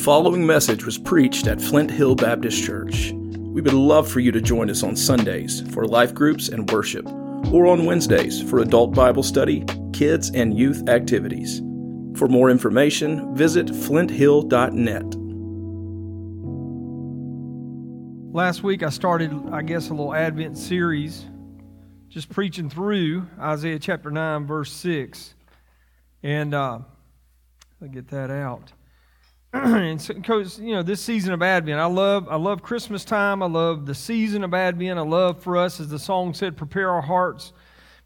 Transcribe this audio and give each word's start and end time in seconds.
The 0.00 0.04
following 0.04 0.46
message 0.46 0.86
was 0.86 0.96
preached 0.96 1.46
at 1.46 1.60
Flint 1.60 1.90
Hill 1.90 2.14
Baptist 2.14 2.64
Church. 2.64 3.12
We 3.12 3.60
would 3.60 3.74
love 3.74 4.10
for 4.10 4.20
you 4.20 4.32
to 4.32 4.40
join 4.40 4.70
us 4.70 4.82
on 4.82 4.96
Sundays 4.96 5.60
for 5.74 5.84
life 5.84 6.14
groups 6.14 6.48
and 6.48 6.70
worship, 6.70 7.06
or 7.52 7.66
on 7.66 7.84
Wednesdays 7.84 8.40
for 8.40 8.60
adult 8.60 8.94
Bible 8.94 9.22
study, 9.22 9.62
kids, 9.92 10.30
and 10.30 10.56
youth 10.56 10.88
activities. 10.88 11.58
For 12.16 12.28
more 12.28 12.48
information, 12.48 13.36
visit 13.36 13.66
flinthill.net. 13.66 15.04
Last 18.34 18.62
week 18.62 18.82
I 18.82 18.88
started, 18.88 19.34
I 19.52 19.60
guess, 19.60 19.90
a 19.90 19.92
little 19.92 20.14
Advent 20.14 20.56
series, 20.56 21.26
just 22.08 22.30
preaching 22.30 22.70
through 22.70 23.26
Isaiah 23.38 23.78
chapter 23.78 24.10
9, 24.10 24.46
verse 24.46 24.72
6. 24.72 25.34
And 26.22 26.54
uh, 26.54 26.78
I'll 27.82 27.88
get 27.88 28.08
that 28.08 28.30
out. 28.30 28.72
and 29.52 30.06
because 30.06 30.60
you 30.60 30.72
know 30.72 30.82
this 30.82 31.02
season 31.02 31.32
of 31.32 31.42
Advent, 31.42 31.80
I 31.80 31.86
love 31.86 32.28
I 32.28 32.36
love 32.36 32.62
Christmas 32.62 33.04
time. 33.04 33.42
I 33.42 33.46
love 33.46 33.84
the 33.84 33.94
season 33.96 34.44
of 34.44 34.54
Advent. 34.54 34.96
I 34.96 35.02
love 35.02 35.42
for 35.42 35.56
us, 35.56 35.80
as 35.80 35.88
the 35.88 35.98
song 35.98 36.34
said, 36.34 36.56
prepare 36.56 36.88
our 36.88 37.02
hearts, 37.02 37.52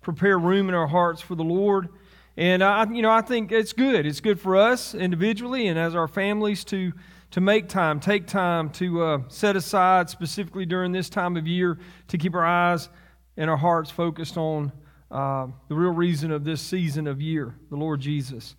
prepare 0.01 0.39
room 0.39 0.71
in 0.71 0.75
our 0.75 0.87
hearts 0.87 1.21
for 1.21 1.35
the 1.35 1.45
Lord. 1.45 1.91
And 2.39 2.65
I, 2.65 2.91
you 2.91 3.03
know, 3.03 3.11
I 3.11 3.21
think 3.21 3.53
it's 3.53 3.75
good. 3.75 4.07
It's 4.07 4.21
good 4.21 4.41
for 4.41 4.57
us 4.57 4.95
individually 4.95 5.69
and 5.69 5.79
as 5.79 5.95
our 5.95 6.09
families 6.09 6.65
to 6.65 6.93
to 7.33 7.41
make 7.41 7.69
time, 7.69 7.99
take 7.99 8.27
time 8.27 8.71
to 8.71 9.03
uh, 9.03 9.19
set 9.29 9.57
aside 9.57 10.09
specifically 10.09 10.65
during 10.65 10.93
this 10.93 11.09
time 11.11 11.37
of 11.37 11.49
year 11.49 11.79
to 12.07 12.17
keep 12.17 12.35
our 12.35 12.45
eyes 12.45 12.89
and 13.37 13.51
our 13.51 13.57
hearts 13.57 13.91
focused 13.91 14.37
on 14.37 14.73
uh, 15.11 15.49
the 15.69 15.75
real 15.75 15.91
reason 15.91 16.31
of 16.31 16.45
this 16.45 16.63
season 16.63 17.07
of 17.07 17.21
year, 17.21 17.55
the 17.71 17.77
Lord 17.77 18.01
Jesus. 18.01 18.55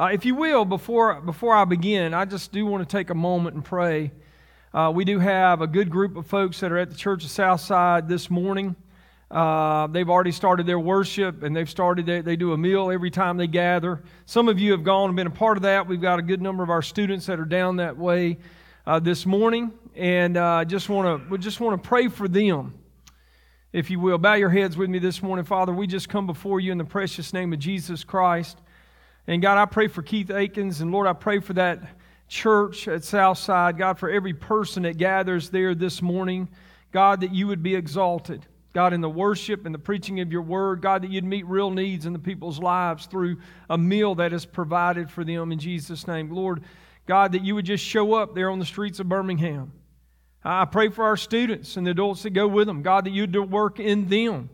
Uh, 0.00 0.06
if 0.06 0.24
you 0.24 0.34
will, 0.34 0.64
before, 0.64 1.20
before 1.20 1.54
I 1.54 1.66
begin, 1.66 2.14
I 2.14 2.24
just 2.24 2.52
do 2.52 2.64
want 2.64 2.88
to 2.88 2.90
take 2.90 3.10
a 3.10 3.14
moment 3.14 3.56
and 3.56 3.62
pray. 3.62 4.10
Uh, 4.72 4.90
we 4.94 5.04
do 5.04 5.18
have 5.18 5.60
a 5.60 5.66
good 5.66 5.90
group 5.90 6.16
of 6.16 6.26
folks 6.26 6.58
that 6.60 6.72
are 6.72 6.78
at 6.78 6.88
the 6.88 6.96
Church 6.96 7.22
of 7.22 7.30
Southside 7.30 8.08
this 8.08 8.30
morning. 8.30 8.74
Uh, 9.30 9.88
they've 9.88 10.08
already 10.08 10.32
started 10.32 10.64
their 10.64 10.78
worship 10.78 11.42
and 11.42 11.54
they've 11.54 11.68
started, 11.68 12.06
they, 12.06 12.22
they 12.22 12.34
do 12.34 12.54
a 12.54 12.56
meal 12.56 12.90
every 12.90 13.10
time 13.10 13.36
they 13.36 13.46
gather. 13.46 14.02
Some 14.24 14.48
of 14.48 14.58
you 14.58 14.72
have 14.72 14.84
gone 14.84 15.10
and 15.10 15.16
been 15.16 15.26
a 15.26 15.30
part 15.30 15.58
of 15.58 15.64
that. 15.64 15.86
We've 15.86 16.00
got 16.00 16.18
a 16.18 16.22
good 16.22 16.40
number 16.40 16.62
of 16.62 16.70
our 16.70 16.80
students 16.80 17.26
that 17.26 17.38
are 17.38 17.44
down 17.44 17.76
that 17.76 17.98
way 17.98 18.38
uh, 18.86 19.00
this 19.00 19.26
morning. 19.26 19.70
And 19.96 20.38
I 20.38 20.62
uh, 20.62 20.64
just 20.64 20.88
want 20.88 21.24
to, 21.24 21.30
we 21.30 21.36
just 21.36 21.60
want 21.60 21.82
to 21.82 21.86
pray 21.86 22.08
for 22.08 22.26
them 22.26 22.72
if 23.74 23.90
you 23.90 24.00
will. 24.00 24.16
Bow 24.16 24.32
your 24.32 24.48
heads 24.48 24.78
with 24.78 24.88
me 24.88 24.98
this 24.98 25.22
morning, 25.22 25.44
Father. 25.44 25.74
We 25.74 25.86
just 25.86 26.08
come 26.08 26.26
before 26.26 26.58
you 26.58 26.72
in 26.72 26.78
the 26.78 26.84
precious 26.86 27.34
name 27.34 27.52
of 27.52 27.58
Jesus 27.58 28.02
Christ. 28.02 28.56
And 29.30 29.40
God, 29.40 29.58
I 29.58 29.64
pray 29.66 29.86
for 29.86 30.02
Keith 30.02 30.28
Akins, 30.28 30.80
and 30.80 30.90
Lord, 30.90 31.06
I 31.06 31.12
pray 31.12 31.38
for 31.38 31.52
that 31.52 31.78
church 32.26 32.88
at 32.88 33.04
Southside. 33.04 33.78
God, 33.78 33.96
for 33.96 34.10
every 34.10 34.34
person 34.34 34.82
that 34.82 34.96
gathers 34.96 35.50
there 35.50 35.72
this 35.72 36.02
morning, 36.02 36.48
God, 36.90 37.20
that 37.20 37.32
you 37.32 37.46
would 37.46 37.62
be 37.62 37.76
exalted. 37.76 38.44
God, 38.72 38.92
in 38.92 39.00
the 39.00 39.08
worship 39.08 39.66
and 39.66 39.72
the 39.72 39.78
preaching 39.78 40.18
of 40.18 40.32
your 40.32 40.42
word, 40.42 40.82
God, 40.82 41.02
that 41.02 41.12
you'd 41.12 41.22
meet 41.22 41.46
real 41.46 41.70
needs 41.70 42.06
in 42.06 42.12
the 42.12 42.18
people's 42.18 42.58
lives 42.58 43.06
through 43.06 43.36
a 43.68 43.78
meal 43.78 44.16
that 44.16 44.32
is 44.32 44.44
provided 44.44 45.08
for 45.08 45.22
them 45.22 45.52
in 45.52 45.60
Jesus' 45.60 46.08
name. 46.08 46.32
Lord, 46.32 46.64
God, 47.06 47.30
that 47.30 47.44
you 47.44 47.54
would 47.54 47.66
just 47.66 47.84
show 47.84 48.14
up 48.14 48.34
there 48.34 48.50
on 48.50 48.58
the 48.58 48.64
streets 48.64 48.98
of 48.98 49.08
Birmingham. 49.08 49.70
I 50.42 50.64
pray 50.64 50.88
for 50.88 51.04
our 51.04 51.16
students 51.16 51.76
and 51.76 51.86
the 51.86 51.92
adults 51.92 52.24
that 52.24 52.30
go 52.30 52.48
with 52.48 52.66
them. 52.66 52.82
God, 52.82 53.04
that 53.04 53.10
you'd 53.10 53.36
work 53.48 53.78
in 53.78 54.08
them. 54.08 54.50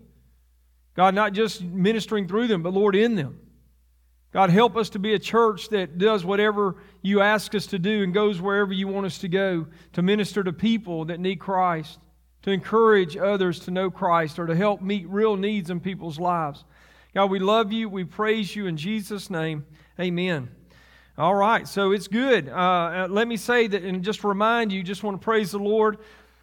God, 0.92 1.14
not 1.14 1.32
just 1.32 1.62
ministering 1.62 2.28
through 2.28 2.48
them, 2.48 2.62
but 2.62 2.74
Lord, 2.74 2.94
in 2.94 3.14
them. 3.14 3.40
God, 4.32 4.50
help 4.50 4.76
us 4.76 4.90
to 4.90 4.98
be 4.98 5.14
a 5.14 5.18
church 5.18 5.68
that 5.70 5.98
does 5.98 6.24
whatever 6.24 6.76
you 7.00 7.20
ask 7.20 7.54
us 7.54 7.66
to 7.68 7.78
do 7.78 8.02
and 8.02 8.12
goes 8.12 8.40
wherever 8.40 8.72
you 8.72 8.88
want 8.88 9.06
us 9.06 9.18
to 9.18 9.28
go 9.28 9.66
to 9.94 10.02
minister 10.02 10.42
to 10.44 10.52
people 10.52 11.06
that 11.06 11.20
need 11.20 11.36
Christ, 11.36 11.98
to 12.42 12.50
encourage 12.50 13.16
others 13.16 13.60
to 13.60 13.70
know 13.70 13.90
Christ, 13.90 14.38
or 14.38 14.46
to 14.46 14.54
help 14.54 14.82
meet 14.82 15.08
real 15.08 15.36
needs 15.36 15.70
in 15.70 15.80
people's 15.80 16.18
lives. 16.18 16.64
God, 17.14 17.30
we 17.30 17.38
love 17.38 17.72
you. 17.72 17.88
We 17.88 18.04
praise 18.04 18.54
you 18.54 18.66
in 18.66 18.76
Jesus' 18.76 19.30
name. 19.30 19.64
Amen. 19.98 20.50
All 21.16 21.34
right, 21.34 21.66
so 21.66 21.92
it's 21.92 22.08
good. 22.08 22.50
Uh, 22.50 22.52
uh 22.52 23.08
let 23.08 23.26
me 23.26 23.38
say 23.38 23.66
that 23.68 23.82
and 23.82 24.04
just 24.04 24.22
remind 24.22 24.70
you, 24.70 24.82
just 24.82 25.02
want 25.02 25.18
to 25.18 25.24
praise 25.24 25.52
the 25.52 25.58
Lord. 25.58 25.96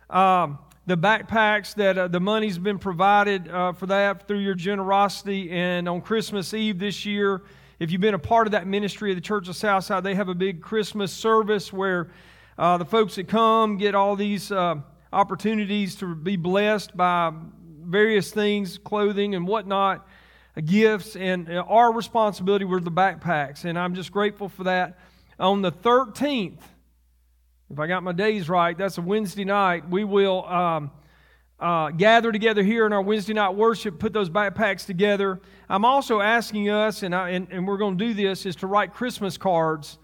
Um, 0.09 0.57
the 0.88 0.97
backpacks 0.97 1.75
that 1.75 1.97
uh, 1.97 2.07
the 2.07 2.19
money's 2.19 2.57
been 2.57 2.79
provided 2.79 3.47
uh, 3.47 3.73
for 3.73 3.85
that 3.85 4.27
through 4.27 4.39
your 4.39 4.55
generosity, 4.55 5.51
and 5.51 5.88
on 5.88 6.01
Christmas 6.01 6.53
Eve 6.53 6.79
this 6.79 7.05
year, 7.05 7.44
if 7.83 7.91
you've 7.91 7.99
been 7.99 8.13
a 8.13 8.19
part 8.19 8.47
of 8.47 8.51
that 8.51 8.66
ministry 8.66 9.11
of 9.11 9.17
the 9.17 9.21
Church 9.21 9.49
of 9.49 9.57
Southside, 9.57 10.05
they 10.05 10.16
have 10.16 10.29
a 10.29 10.33
big 10.33 10.61
Christmas 10.61 11.11
service 11.11 11.73
where 11.73 12.09
uh, 12.57 12.77
the 12.77 12.85
folks 12.85 13.16
that 13.16 13.27
come 13.27 13.75
get 13.75 13.94
all 13.94 14.16
these 14.16 14.53
uh, 14.53 14.75
opportunities 15.11 15.97
to 15.97 16.16
be 16.16 16.38
blessed 16.38 16.95
by 16.95 17.33
various 17.81 18.31
things, 18.31 18.77
clothing 18.77 19.35
and 19.35 19.45
whatnot, 19.45 20.07
uh, 20.55 20.61
gifts, 20.61 21.17
and 21.17 21.49
uh, 21.49 21.66
our 21.67 21.91
responsibility 21.91 22.63
were 22.63 22.79
the 22.79 22.89
backpacks. 22.89 23.66
And 23.66 23.77
I'm 23.77 23.95
just 23.95 24.13
grateful 24.13 24.47
for 24.47 24.63
that. 24.63 24.97
On 25.38 25.61
the 25.61 25.71
13th, 25.73 26.61
if 27.69 27.79
I 27.79 27.88
got 27.88 28.01
my 28.01 28.13
days 28.13 28.47
right, 28.47 28.77
that's 28.77 28.97
a 28.97 29.01
Wednesday 29.01 29.44
night, 29.44 29.89
we 29.89 30.05
will. 30.05 30.45
Um, 30.45 30.89
uh, 31.59 31.89
gather 31.91 32.31
together 32.31 32.63
here 32.63 32.85
in 32.85 32.93
our 32.93 33.01
Wednesday 33.01 33.33
night 33.33 33.55
worship, 33.55 33.99
put 33.99 34.13
those 34.13 34.29
backpacks 34.29 34.85
together. 34.85 35.39
I'm 35.69 35.85
also 35.85 36.19
asking 36.19 36.69
us, 36.69 37.03
and, 37.03 37.15
I, 37.15 37.29
and, 37.29 37.47
and 37.51 37.67
we're 37.67 37.77
going 37.77 37.97
to 37.97 38.05
do 38.05 38.13
this, 38.13 38.45
is 38.45 38.55
to 38.57 38.67
write 38.67 38.93
Christmas 38.93 39.37
cards 39.37 39.97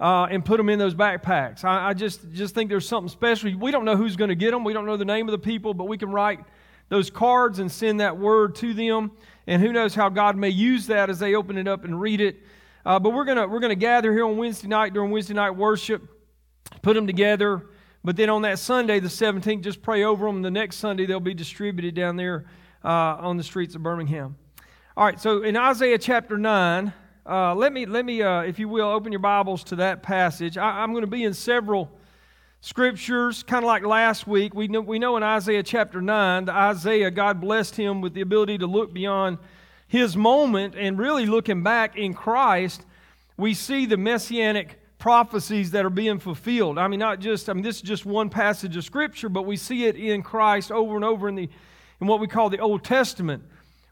uh, 0.00 0.26
and 0.30 0.44
put 0.44 0.56
them 0.56 0.68
in 0.68 0.78
those 0.78 0.94
backpacks. 0.94 1.64
I, 1.64 1.90
I, 1.90 1.94
just, 1.94 2.30
just 2.32 2.54
think 2.54 2.70
there's 2.70 2.88
something 2.88 3.08
special. 3.08 3.56
We 3.58 3.70
don't 3.70 3.84
know 3.84 3.96
who's 3.96 4.16
going 4.16 4.30
to 4.30 4.34
get 4.34 4.52
them. 4.52 4.64
We 4.64 4.72
don't 4.72 4.86
know 4.86 4.96
the 4.96 5.04
name 5.04 5.28
of 5.28 5.32
the 5.32 5.38
people, 5.38 5.74
but 5.74 5.84
we 5.84 5.98
can 5.98 6.10
write 6.10 6.40
those 6.88 7.10
cards 7.10 7.58
and 7.58 7.70
send 7.70 8.00
that 8.00 8.16
word 8.16 8.54
to 8.56 8.72
them. 8.72 9.12
And 9.46 9.60
who 9.60 9.72
knows 9.72 9.94
how 9.94 10.08
God 10.08 10.36
may 10.36 10.48
use 10.48 10.86
that 10.86 11.10
as 11.10 11.18
they 11.18 11.34
open 11.34 11.58
it 11.58 11.68
up 11.68 11.84
and 11.84 12.00
read 12.00 12.20
it. 12.20 12.40
Uh, 12.86 12.98
but 12.98 13.10
we're 13.10 13.24
going 13.24 13.50
we're 13.50 13.60
gonna 13.60 13.74
gather 13.74 14.12
here 14.12 14.26
on 14.26 14.36
Wednesday 14.36 14.68
night 14.68 14.92
during 14.92 15.10
Wednesday 15.10 15.32
night 15.32 15.50
worship, 15.50 16.02
put 16.82 16.92
them 16.94 17.06
together 17.06 17.66
but 18.04 18.16
then 18.16 18.28
on 18.28 18.42
that 18.42 18.58
Sunday, 18.58 19.00
the 19.00 19.08
17th, 19.08 19.62
just 19.62 19.80
pray 19.80 20.04
over 20.04 20.26
them. 20.26 20.42
The 20.42 20.50
next 20.50 20.76
Sunday, 20.76 21.06
they'll 21.06 21.20
be 21.20 21.32
distributed 21.32 21.94
down 21.94 22.16
there 22.16 22.44
uh, 22.84 22.88
on 22.88 23.38
the 23.38 23.42
streets 23.42 23.74
of 23.74 23.82
Birmingham. 23.82 24.36
All 24.94 25.06
right, 25.06 25.18
so 25.18 25.42
in 25.42 25.56
Isaiah 25.56 25.96
chapter 25.96 26.36
9, 26.36 26.92
uh, 27.26 27.54
let 27.54 27.72
me, 27.72 27.86
let 27.86 28.04
me 28.04 28.20
uh, 28.20 28.42
if 28.42 28.58
you 28.58 28.68
will, 28.68 28.88
open 28.88 29.10
your 29.10 29.20
Bibles 29.20 29.64
to 29.64 29.76
that 29.76 30.02
passage. 30.02 30.58
I, 30.58 30.84
am 30.84 30.92
going 30.92 31.00
to 31.00 31.10
be 31.10 31.24
in 31.24 31.32
several 31.32 31.90
scriptures, 32.60 33.42
kind 33.42 33.64
of 33.64 33.66
like 33.66 33.86
last 33.86 34.26
week. 34.26 34.54
We 34.54 34.68
know, 34.68 34.82
we 34.82 34.98
know 34.98 35.16
in 35.16 35.22
Isaiah 35.22 35.62
chapter 35.62 36.02
9, 36.02 36.44
the 36.44 36.52
Isaiah, 36.52 37.10
God 37.10 37.40
blessed 37.40 37.74
him 37.74 38.02
with 38.02 38.12
the 38.12 38.20
ability 38.20 38.58
to 38.58 38.66
look 38.66 38.92
beyond 38.92 39.38
his 39.88 40.14
moment 40.14 40.74
and 40.76 40.98
really 40.98 41.24
looking 41.24 41.62
back 41.62 41.96
in 41.96 42.12
Christ, 42.12 42.84
we 43.38 43.54
see 43.54 43.86
the 43.86 43.96
messianic 43.96 44.78
prophecies 45.04 45.72
that 45.72 45.84
are 45.84 45.90
being 45.90 46.18
fulfilled. 46.18 46.78
I 46.78 46.88
mean, 46.88 46.98
not 46.98 47.20
just, 47.20 47.50
I 47.50 47.52
mean, 47.52 47.62
this 47.62 47.76
is 47.76 47.82
just 47.82 48.06
one 48.06 48.30
passage 48.30 48.74
of 48.74 48.84
Scripture, 48.86 49.28
but 49.28 49.42
we 49.42 49.58
see 49.58 49.84
it 49.84 49.96
in 49.96 50.22
Christ 50.22 50.72
over 50.72 50.96
and 50.96 51.04
over 51.04 51.28
in, 51.28 51.34
the, 51.34 51.50
in 52.00 52.06
what 52.06 52.20
we 52.20 52.26
call 52.26 52.48
the 52.48 52.58
Old 52.58 52.84
Testament. 52.84 53.42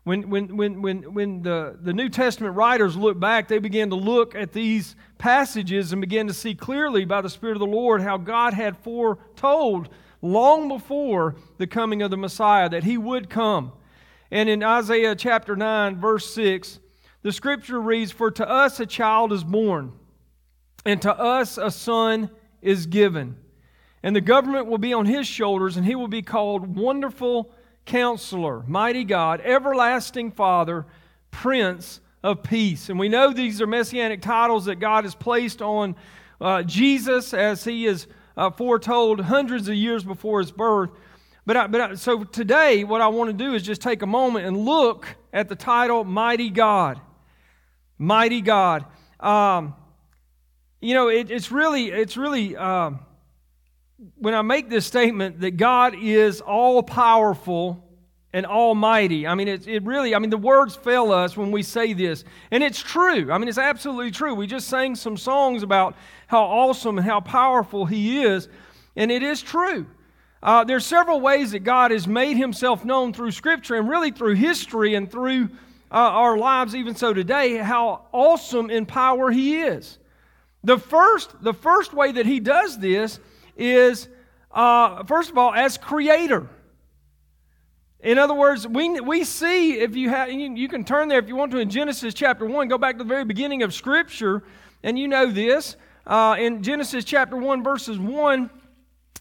When, 0.04 0.30
when, 0.30 0.56
when, 0.56 0.80
when, 0.80 1.12
when 1.12 1.42
the, 1.42 1.76
the 1.78 1.92
New 1.92 2.08
Testament 2.08 2.56
writers 2.56 2.96
look 2.96 3.20
back, 3.20 3.46
they 3.46 3.58
began 3.58 3.90
to 3.90 3.94
look 3.94 4.34
at 4.34 4.54
these 4.54 4.96
passages 5.18 5.92
and 5.92 6.00
began 6.00 6.28
to 6.28 6.32
see 6.32 6.54
clearly 6.54 7.04
by 7.04 7.20
the 7.20 7.28
Spirit 7.28 7.56
of 7.56 7.60
the 7.60 7.66
Lord 7.66 8.00
how 8.00 8.16
God 8.16 8.54
had 8.54 8.78
foretold 8.78 9.90
long 10.22 10.68
before 10.68 11.36
the 11.58 11.66
coming 11.66 12.00
of 12.00 12.10
the 12.10 12.16
Messiah 12.16 12.70
that 12.70 12.84
he 12.84 12.96
would 12.96 13.28
come. 13.28 13.72
And 14.30 14.48
in 14.48 14.62
Isaiah 14.62 15.14
chapter 15.14 15.56
9, 15.56 16.00
verse 16.00 16.32
6, 16.32 16.80
the 17.20 17.32
scripture 17.32 17.82
reads, 17.82 18.12
For 18.12 18.30
to 18.30 18.48
us 18.48 18.80
a 18.80 18.86
child 18.86 19.30
is 19.34 19.44
born 19.44 19.92
and 20.84 21.00
to 21.02 21.16
us 21.16 21.58
a 21.58 21.70
son 21.70 22.30
is 22.60 22.86
given. 22.86 23.36
And 24.02 24.16
the 24.16 24.20
government 24.20 24.66
will 24.66 24.78
be 24.78 24.92
on 24.92 25.06
his 25.06 25.26
shoulders, 25.26 25.76
and 25.76 25.86
he 25.86 25.94
will 25.94 26.08
be 26.08 26.22
called 26.22 26.76
Wonderful 26.76 27.52
Counselor, 27.84 28.64
Mighty 28.66 29.04
God, 29.04 29.40
Everlasting 29.42 30.32
Father, 30.32 30.86
Prince 31.30 32.00
of 32.22 32.42
Peace. 32.42 32.88
And 32.88 32.98
we 32.98 33.08
know 33.08 33.32
these 33.32 33.60
are 33.60 33.66
messianic 33.66 34.22
titles 34.22 34.64
that 34.64 34.76
God 34.76 35.04
has 35.04 35.14
placed 35.14 35.62
on 35.62 35.94
uh, 36.40 36.62
Jesus 36.62 37.32
as 37.32 37.64
he 37.64 37.86
is 37.86 38.06
uh, 38.36 38.50
foretold 38.50 39.20
hundreds 39.20 39.68
of 39.68 39.74
years 39.74 40.04
before 40.04 40.40
his 40.40 40.50
birth. 40.50 40.90
But, 41.44 41.56
I, 41.56 41.66
but 41.66 41.80
I, 41.80 41.94
so 41.94 42.24
today, 42.24 42.84
what 42.84 43.00
I 43.00 43.08
want 43.08 43.28
to 43.30 43.44
do 43.44 43.54
is 43.54 43.62
just 43.62 43.82
take 43.82 44.02
a 44.02 44.06
moment 44.06 44.46
and 44.46 44.56
look 44.64 45.06
at 45.32 45.48
the 45.48 45.56
title 45.56 46.04
Mighty 46.04 46.50
God. 46.50 47.00
Mighty 47.98 48.40
God. 48.40 48.84
Um, 49.18 49.74
you 50.82 50.94
know, 50.94 51.08
it, 51.08 51.30
it's 51.30 51.52
really, 51.52 51.86
it's 51.90 52.16
really, 52.16 52.56
um, 52.56 52.98
when 54.18 54.34
I 54.34 54.42
make 54.42 54.68
this 54.68 54.84
statement 54.84 55.40
that 55.40 55.52
God 55.52 55.94
is 55.94 56.40
all 56.40 56.82
powerful 56.82 57.88
and 58.32 58.46
almighty. 58.46 59.26
I 59.26 59.34
mean, 59.34 59.46
it, 59.46 59.68
it 59.68 59.84
really, 59.84 60.14
I 60.14 60.18
mean, 60.18 60.30
the 60.30 60.38
words 60.38 60.74
fail 60.74 61.12
us 61.12 61.36
when 61.36 61.52
we 61.52 61.62
say 61.62 61.92
this. 61.92 62.24
And 62.50 62.64
it's 62.64 62.80
true. 62.80 63.30
I 63.30 63.38
mean, 63.38 63.48
it's 63.48 63.58
absolutely 63.58 64.10
true. 64.10 64.34
We 64.34 64.46
just 64.46 64.68
sang 64.68 64.96
some 64.96 65.16
songs 65.16 65.62
about 65.62 65.94
how 66.26 66.42
awesome 66.42 66.98
and 66.98 67.06
how 67.06 67.20
powerful 67.20 67.84
He 67.86 68.22
is, 68.22 68.48
and 68.96 69.12
it 69.12 69.22
is 69.22 69.40
true. 69.40 69.86
Uh, 70.42 70.64
there's 70.64 70.84
several 70.84 71.20
ways 71.20 71.52
that 71.52 71.60
God 71.60 71.92
has 71.92 72.08
made 72.08 72.36
Himself 72.36 72.84
known 72.84 73.12
through 73.12 73.30
Scripture 73.30 73.76
and 73.76 73.88
really 73.88 74.10
through 74.10 74.34
history 74.34 74.94
and 74.94 75.08
through 75.08 75.44
uh, 75.92 75.94
our 75.94 76.36
lives, 76.36 76.74
even 76.74 76.96
so 76.96 77.12
today, 77.12 77.58
how 77.58 78.06
awesome 78.12 78.70
in 78.70 78.86
power 78.86 79.30
He 79.30 79.60
is. 79.60 79.98
The 80.64 80.78
first, 80.78 81.42
the 81.42 81.54
first 81.54 81.92
way 81.92 82.12
that 82.12 82.26
He 82.26 82.40
does 82.40 82.78
this 82.78 83.18
is, 83.56 84.08
uh, 84.50 85.04
first 85.04 85.30
of 85.30 85.38
all, 85.38 85.52
as 85.52 85.76
Creator. 85.76 86.48
In 88.00 88.18
other 88.18 88.34
words, 88.34 88.66
we, 88.66 89.00
we 89.00 89.22
see, 89.24 89.74
if 89.74 89.94
you 89.94 90.08
have, 90.08 90.30
you, 90.30 90.54
you 90.54 90.68
can 90.68 90.84
turn 90.84 91.08
there 91.08 91.18
if 91.18 91.28
you 91.28 91.36
want 91.36 91.52
to 91.52 91.58
in 91.58 91.70
Genesis 91.70 92.14
chapter 92.14 92.44
1, 92.44 92.68
go 92.68 92.76
back 92.76 92.94
to 92.94 92.98
the 92.98 93.08
very 93.08 93.24
beginning 93.24 93.62
of 93.62 93.72
Scripture, 93.72 94.42
and 94.82 94.98
you 94.98 95.06
know 95.06 95.26
this. 95.30 95.76
Uh, 96.04 96.34
in 96.38 96.64
Genesis 96.64 97.04
chapter 97.04 97.36
1, 97.36 97.62
verses 97.62 97.98
1 97.98 98.50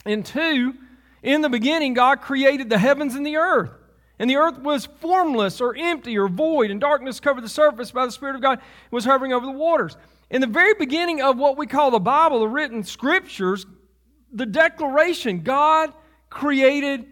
and 0.05 0.25
2, 0.25 0.73
in 1.21 1.41
the 1.41 1.49
beginning, 1.49 1.93
God 1.93 2.21
created 2.21 2.69
the 2.69 2.79
heavens 2.79 3.13
and 3.13 3.25
the 3.25 3.37
earth. 3.37 3.69
And 4.17 4.29
the 4.29 4.37
earth 4.37 4.59
was 4.59 4.87
formless 4.99 5.61
or 5.61 5.75
empty 5.75 6.17
or 6.17 6.27
void, 6.27 6.71
and 6.71 6.81
darkness 6.81 7.19
covered 7.19 7.43
the 7.43 7.49
surface 7.49 7.91
by 7.91 8.05
the 8.05 8.11
Spirit 8.11 8.35
of 8.35 8.41
God 8.41 8.59
was 8.89 9.05
hovering 9.05 9.33
over 9.33 9.45
the 9.45 9.51
waters. 9.51 9.95
In 10.31 10.39
the 10.39 10.47
very 10.47 10.73
beginning 10.73 11.21
of 11.21 11.37
what 11.37 11.57
we 11.57 11.67
call 11.67 11.91
the 11.91 11.99
Bible, 11.99 12.39
the 12.39 12.47
written 12.47 12.83
scriptures, 12.83 13.65
the 14.31 14.45
declaration 14.45 15.41
God 15.41 15.93
created 16.29 17.05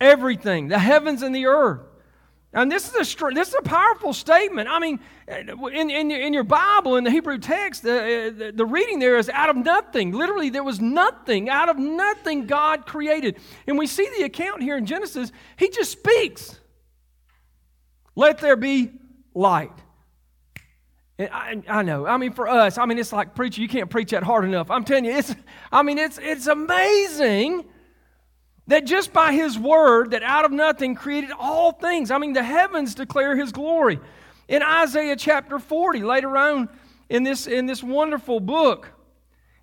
everything, 0.00 0.68
the 0.68 0.78
heavens 0.78 1.22
and 1.22 1.34
the 1.34 1.46
earth. 1.46 1.80
And 2.52 2.70
this 2.70 2.88
is 2.88 2.94
a 2.94 3.34
this 3.34 3.48
is 3.48 3.56
a 3.58 3.62
powerful 3.62 4.12
statement. 4.12 4.68
I 4.70 4.78
mean, 4.78 5.00
in, 5.28 5.90
in, 5.90 6.10
in 6.12 6.32
your 6.32 6.44
Bible, 6.44 6.94
in 6.94 7.02
the 7.02 7.10
Hebrew 7.10 7.38
text, 7.38 7.82
the, 7.82 8.32
the, 8.34 8.52
the 8.52 8.64
reading 8.64 9.00
there 9.00 9.18
is 9.18 9.28
out 9.28 9.50
of 9.50 9.56
nothing. 9.56 10.12
Literally, 10.12 10.48
there 10.48 10.62
was 10.62 10.80
nothing. 10.80 11.50
Out 11.50 11.68
of 11.68 11.78
nothing, 11.78 12.46
God 12.46 12.86
created. 12.86 13.38
And 13.66 13.76
we 13.76 13.88
see 13.88 14.08
the 14.16 14.22
account 14.22 14.62
here 14.62 14.76
in 14.76 14.86
Genesis. 14.86 15.32
He 15.58 15.68
just 15.68 15.90
speaks. 15.90 16.60
Let 18.14 18.38
there 18.38 18.56
be 18.56 18.92
light. 19.34 19.72
And 21.18 21.30
I, 21.32 21.62
I 21.68 21.82
know. 21.82 22.06
I 22.06 22.16
mean, 22.18 22.32
for 22.32 22.46
us, 22.46 22.76
I 22.78 22.84
mean, 22.84 22.98
it's 22.98 23.12
like 23.12 23.34
preacher. 23.34 23.62
You 23.62 23.68
can't 23.68 23.88
preach 23.88 24.10
that 24.10 24.22
hard 24.22 24.44
enough. 24.44 24.70
I'm 24.70 24.84
telling 24.84 25.06
you, 25.06 25.12
it's. 25.12 25.34
I 25.72 25.82
mean, 25.82 25.98
it's 25.98 26.18
it's 26.20 26.46
amazing 26.46 27.64
that 28.68 28.84
just 28.84 29.12
by 29.12 29.32
his 29.32 29.58
word 29.58 30.10
that 30.10 30.22
out 30.22 30.44
of 30.44 30.52
nothing 30.52 30.94
created 30.94 31.30
all 31.38 31.72
things 31.72 32.10
i 32.10 32.18
mean 32.18 32.32
the 32.32 32.42
heavens 32.42 32.94
declare 32.94 33.36
his 33.36 33.52
glory 33.52 33.98
in 34.48 34.62
isaiah 34.62 35.16
chapter 35.16 35.58
40 35.58 36.02
later 36.02 36.36
on 36.36 36.68
in 37.08 37.22
this 37.22 37.46
in 37.46 37.66
this 37.66 37.82
wonderful 37.82 38.40
book 38.40 38.90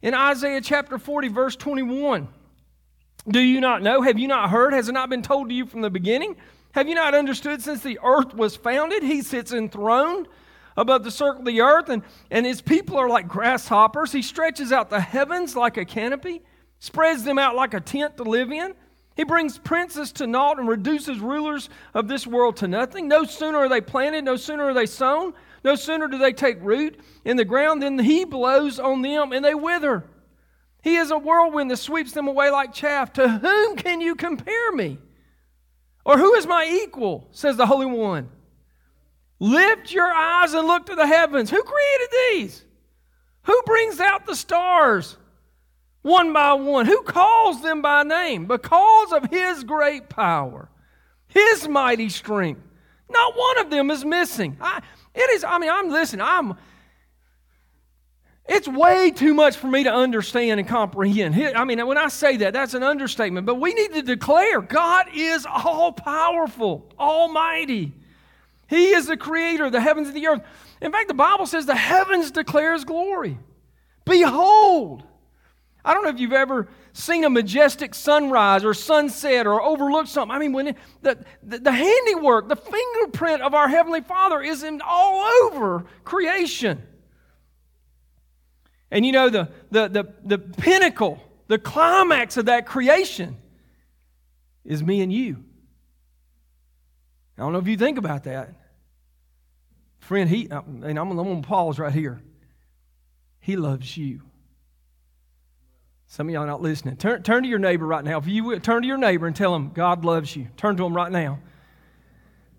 in 0.01 0.13
isaiah 0.13 0.61
chapter 0.61 0.97
40 0.97 1.27
verse 1.29 1.55
21 1.55 2.27
do 3.27 3.39
you 3.39 3.61
not 3.61 3.81
know 3.81 4.01
have 4.01 4.19
you 4.19 4.27
not 4.27 4.49
heard 4.49 4.73
has 4.73 4.89
it 4.89 4.93
not 4.93 5.09
been 5.09 5.21
told 5.21 5.49
to 5.49 5.55
you 5.55 5.65
from 5.65 5.81
the 5.81 5.89
beginning 5.89 6.35
have 6.71 6.87
you 6.87 6.95
not 6.95 7.13
understood 7.13 7.61
since 7.61 7.81
the 7.81 7.99
earth 8.03 8.33
was 8.33 8.55
founded 8.55 9.03
he 9.03 9.21
sits 9.21 9.51
enthroned 9.51 10.27
above 10.77 11.03
the 11.03 11.11
circle 11.11 11.39
of 11.39 11.45
the 11.45 11.61
earth 11.61 11.89
and, 11.89 12.03
and 12.31 12.45
his 12.45 12.61
people 12.61 12.97
are 12.97 13.09
like 13.09 13.27
grasshoppers 13.27 14.11
he 14.11 14.21
stretches 14.21 14.71
out 14.71 14.89
the 14.89 14.99
heavens 14.99 15.55
like 15.55 15.77
a 15.77 15.85
canopy 15.85 16.41
spreads 16.79 17.23
them 17.23 17.39
out 17.39 17.55
like 17.55 17.73
a 17.73 17.79
tent 17.79 18.17
to 18.17 18.23
live 18.23 18.51
in 18.51 18.73
he 19.15 19.23
brings 19.23 19.59
princes 19.59 20.11
to 20.13 20.27
naught 20.27 20.59
and 20.59 20.67
reduces 20.67 21.19
rulers 21.19 21.69
of 21.93 22.07
this 22.07 22.25
world 22.25 22.57
to 22.57 22.67
nothing. 22.67 23.07
No 23.07 23.23
sooner 23.25 23.59
are 23.59 23.69
they 23.69 23.81
planted, 23.81 24.25
no 24.25 24.35
sooner 24.35 24.65
are 24.65 24.73
they 24.73 24.87
sown, 24.87 25.33
no 25.63 25.75
sooner 25.75 26.07
do 26.07 26.17
they 26.17 26.33
take 26.33 26.57
root 26.61 26.99
in 27.23 27.37
the 27.37 27.45
ground 27.45 27.81
than 27.81 27.99
he 27.99 28.25
blows 28.25 28.79
on 28.79 29.01
them 29.01 29.31
and 29.31 29.45
they 29.45 29.53
wither. 29.53 30.05
He 30.81 30.95
is 30.95 31.11
a 31.11 31.17
whirlwind 31.17 31.71
that 31.71 31.77
sweeps 31.77 32.11
them 32.11 32.27
away 32.27 32.49
like 32.49 32.73
chaff. 32.73 33.13
To 33.13 33.27
whom 33.27 33.77
can 33.77 34.01
you 34.01 34.15
compare 34.15 34.71
me? 34.71 34.97
Or 36.05 36.17
who 36.17 36.33
is 36.33 36.45
my 36.45 36.67
equal? 36.83 37.29
says 37.31 37.55
the 37.55 37.67
Holy 37.67 37.85
One. 37.85 38.29
Lift 39.43 39.91
your 39.91 40.09
eyes 40.09 40.53
and 40.53 40.67
look 40.67 40.85
to 40.85 40.95
the 40.95 41.05
heavens. 41.05 41.49
Who 41.49 41.61
created 41.61 42.09
these? 42.11 42.63
Who 43.43 43.61
brings 43.65 43.99
out 43.99 44.25
the 44.25 44.35
stars? 44.35 45.17
one 46.03 46.33
by 46.33 46.53
one. 46.53 46.85
Who 46.85 47.01
calls 47.01 47.61
them 47.61 47.81
by 47.81 48.03
name? 48.03 48.45
Because 48.45 49.11
of 49.11 49.29
his 49.31 49.63
great 49.63 50.09
power, 50.09 50.69
his 51.27 51.67
mighty 51.67 52.09
strength. 52.09 52.61
Not 53.09 53.35
one 53.35 53.59
of 53.59 53.69
them 53.69 53.89
is 53.89 54.05
missing. 54.05 54.57
I, 54.61 54.81
it 55.15 55.29
is, 55.31 55.43
I 55.43 55.57
mean, 55.57 55.69
I'm 55.71 55.89
listening. 55.89 56.25
I'm 56.25 56.55
it's 58.45 58.67
way 58.67 59.09
too 59.11 59.33
much 59.33 59.55
for 59.55 59.67
me 59.67 59.85
to 59.85 59.89
understand 59.89 60.59
and 60.59 60.67
comprehend. 60.67 61.33
I 61.57 61.63
mean, 61.63 61.85
when 61.87 61.97
I 61.97 62.09
say 62.09 62.35
that, 62.37 62.51
that's 62.51 62.73
an 62.73 62.83
understatement. 62.83 63.45
But 63.45 63.55
we 63.55 63.73
need 63.73 63.93
to 63.93 64.01
declare 64.01 64.61
God 64.61 65.05
is 65.13 65.47
all 65.49 65.93
powerful, 65.93 66.91
almighty. 66.99 67.93
He 68.73 68.87
is 68.87 69.05
the 69.05 69.17
creator 69.17 69.65
of 69.65 69.71
the 69.71 69.79
heavens 69.79 70.07
and 70.07 70.17
the 70.17 70.25
earth. 70.25 70.41
In 70.81 70.91
fact, 70.91 71.07
the 71.07 71.13
Bible 71.13 71.45
says 71.45 71.67
the 71.67 71.75
heavens 71.75 72.31
declare 72.31 72.73
his 72.73 72.85
glory. 72.85 73.37
Behold, 74.03 75.03
I 75.85 75.93
don't 75.93 76.03
know 76.03 76.09
if 76.09 76.19
you've 76.19 76.33
ever 76.33 76.67
seen 76.91 77.23
a 77.23 77.29
majestic 77.29 77.93
sunrise 77.93 78.65
or 78.65 78.73
sunset 78.73 79.45
or 79.45 79.61
overlooked 79.61 80.09
something. 80.09 80.35
I 80.35 80.39
mean, 80.39 80.53
when 80.53 80.69
it, 80.69 80.77
the, 81.03 81.23
the, 81.43 81.59
the 81.59 81.71
handiwork, 81.71 82.49
the 82.49 82.55
fingerprint 82.55 83.43
of 83.43 83.53
our 83.53 83.67
Heavenly 83.67 84.01
Father 84.01 84.41
is 84.41 84.63
in 84.63 84.81
all 84.83 85.21
over 85.43 85.85
creation. 86.03 86.81
And 88.89 89.05
you 89.05 89.11
know, 89.11 89.29
the, 89.29 89.49
the, 89.69 89.87
the, 89.87 90.13
the 90.23 90.39
pinnacle, 90.39 91.21
the 91.47 91.59
climax 91.59 92.37
of 92.37 92.47
that 92.47 92.65
creation 92.65 93.37
is 94.65 94.81
me 94.81 95.01
and 95.01 95.13
you. 95.13 95.43
I 97.37 97.41
don't 97.43 97.53
know 97.53 97.59
if 97.59 97.67
you 97.67 97.77
think 97.77 97.99
about 97.99 98.23
that. 98.23 98.55
Friend, 100.03 100.29
he, 100.29 100.49
uh, 100.49 100.61
and 100.83 100.99
I'm, 100.99 101.11
I'm 101.11 101.15
going 101.15 101.41
to 101.41 101.47
pause 101.47 101.79
right 101.79 101.93
here. 101.93 102.21
He 103.39 103.55
loves 103.55 103.95
you. 103.95 104.21
Some 106.07 106.27
of 106.27 106.33
y'all 106.33 106.45
not 106.45 106.61
listening. 106.61 106.97
Turn, 106.97 107.23
turn 107.23 107.43
to 107.43 107.49
your 107.49 107.57
neighbor 107.57 107.85
right 107.85 108.03
now. 108.03 108.17
If 108.17 108.27
you 108.27 108.43
would, 108.43 108.63
turn 108.65 108.81
to 108.81 108.87
your 108.87 108.97
neighbor 108.97 109.27
and 109.27 109.35
tell 109.35 109.55
him 109.55 109.71
God 109.73 110.03
loves 110.03 110.35
you. 110.35 110.49
Turn 110.57 110.75
to 110.75 110.85
him 110.85 110.93
right 110.93 111.11
now. 111.11 111.39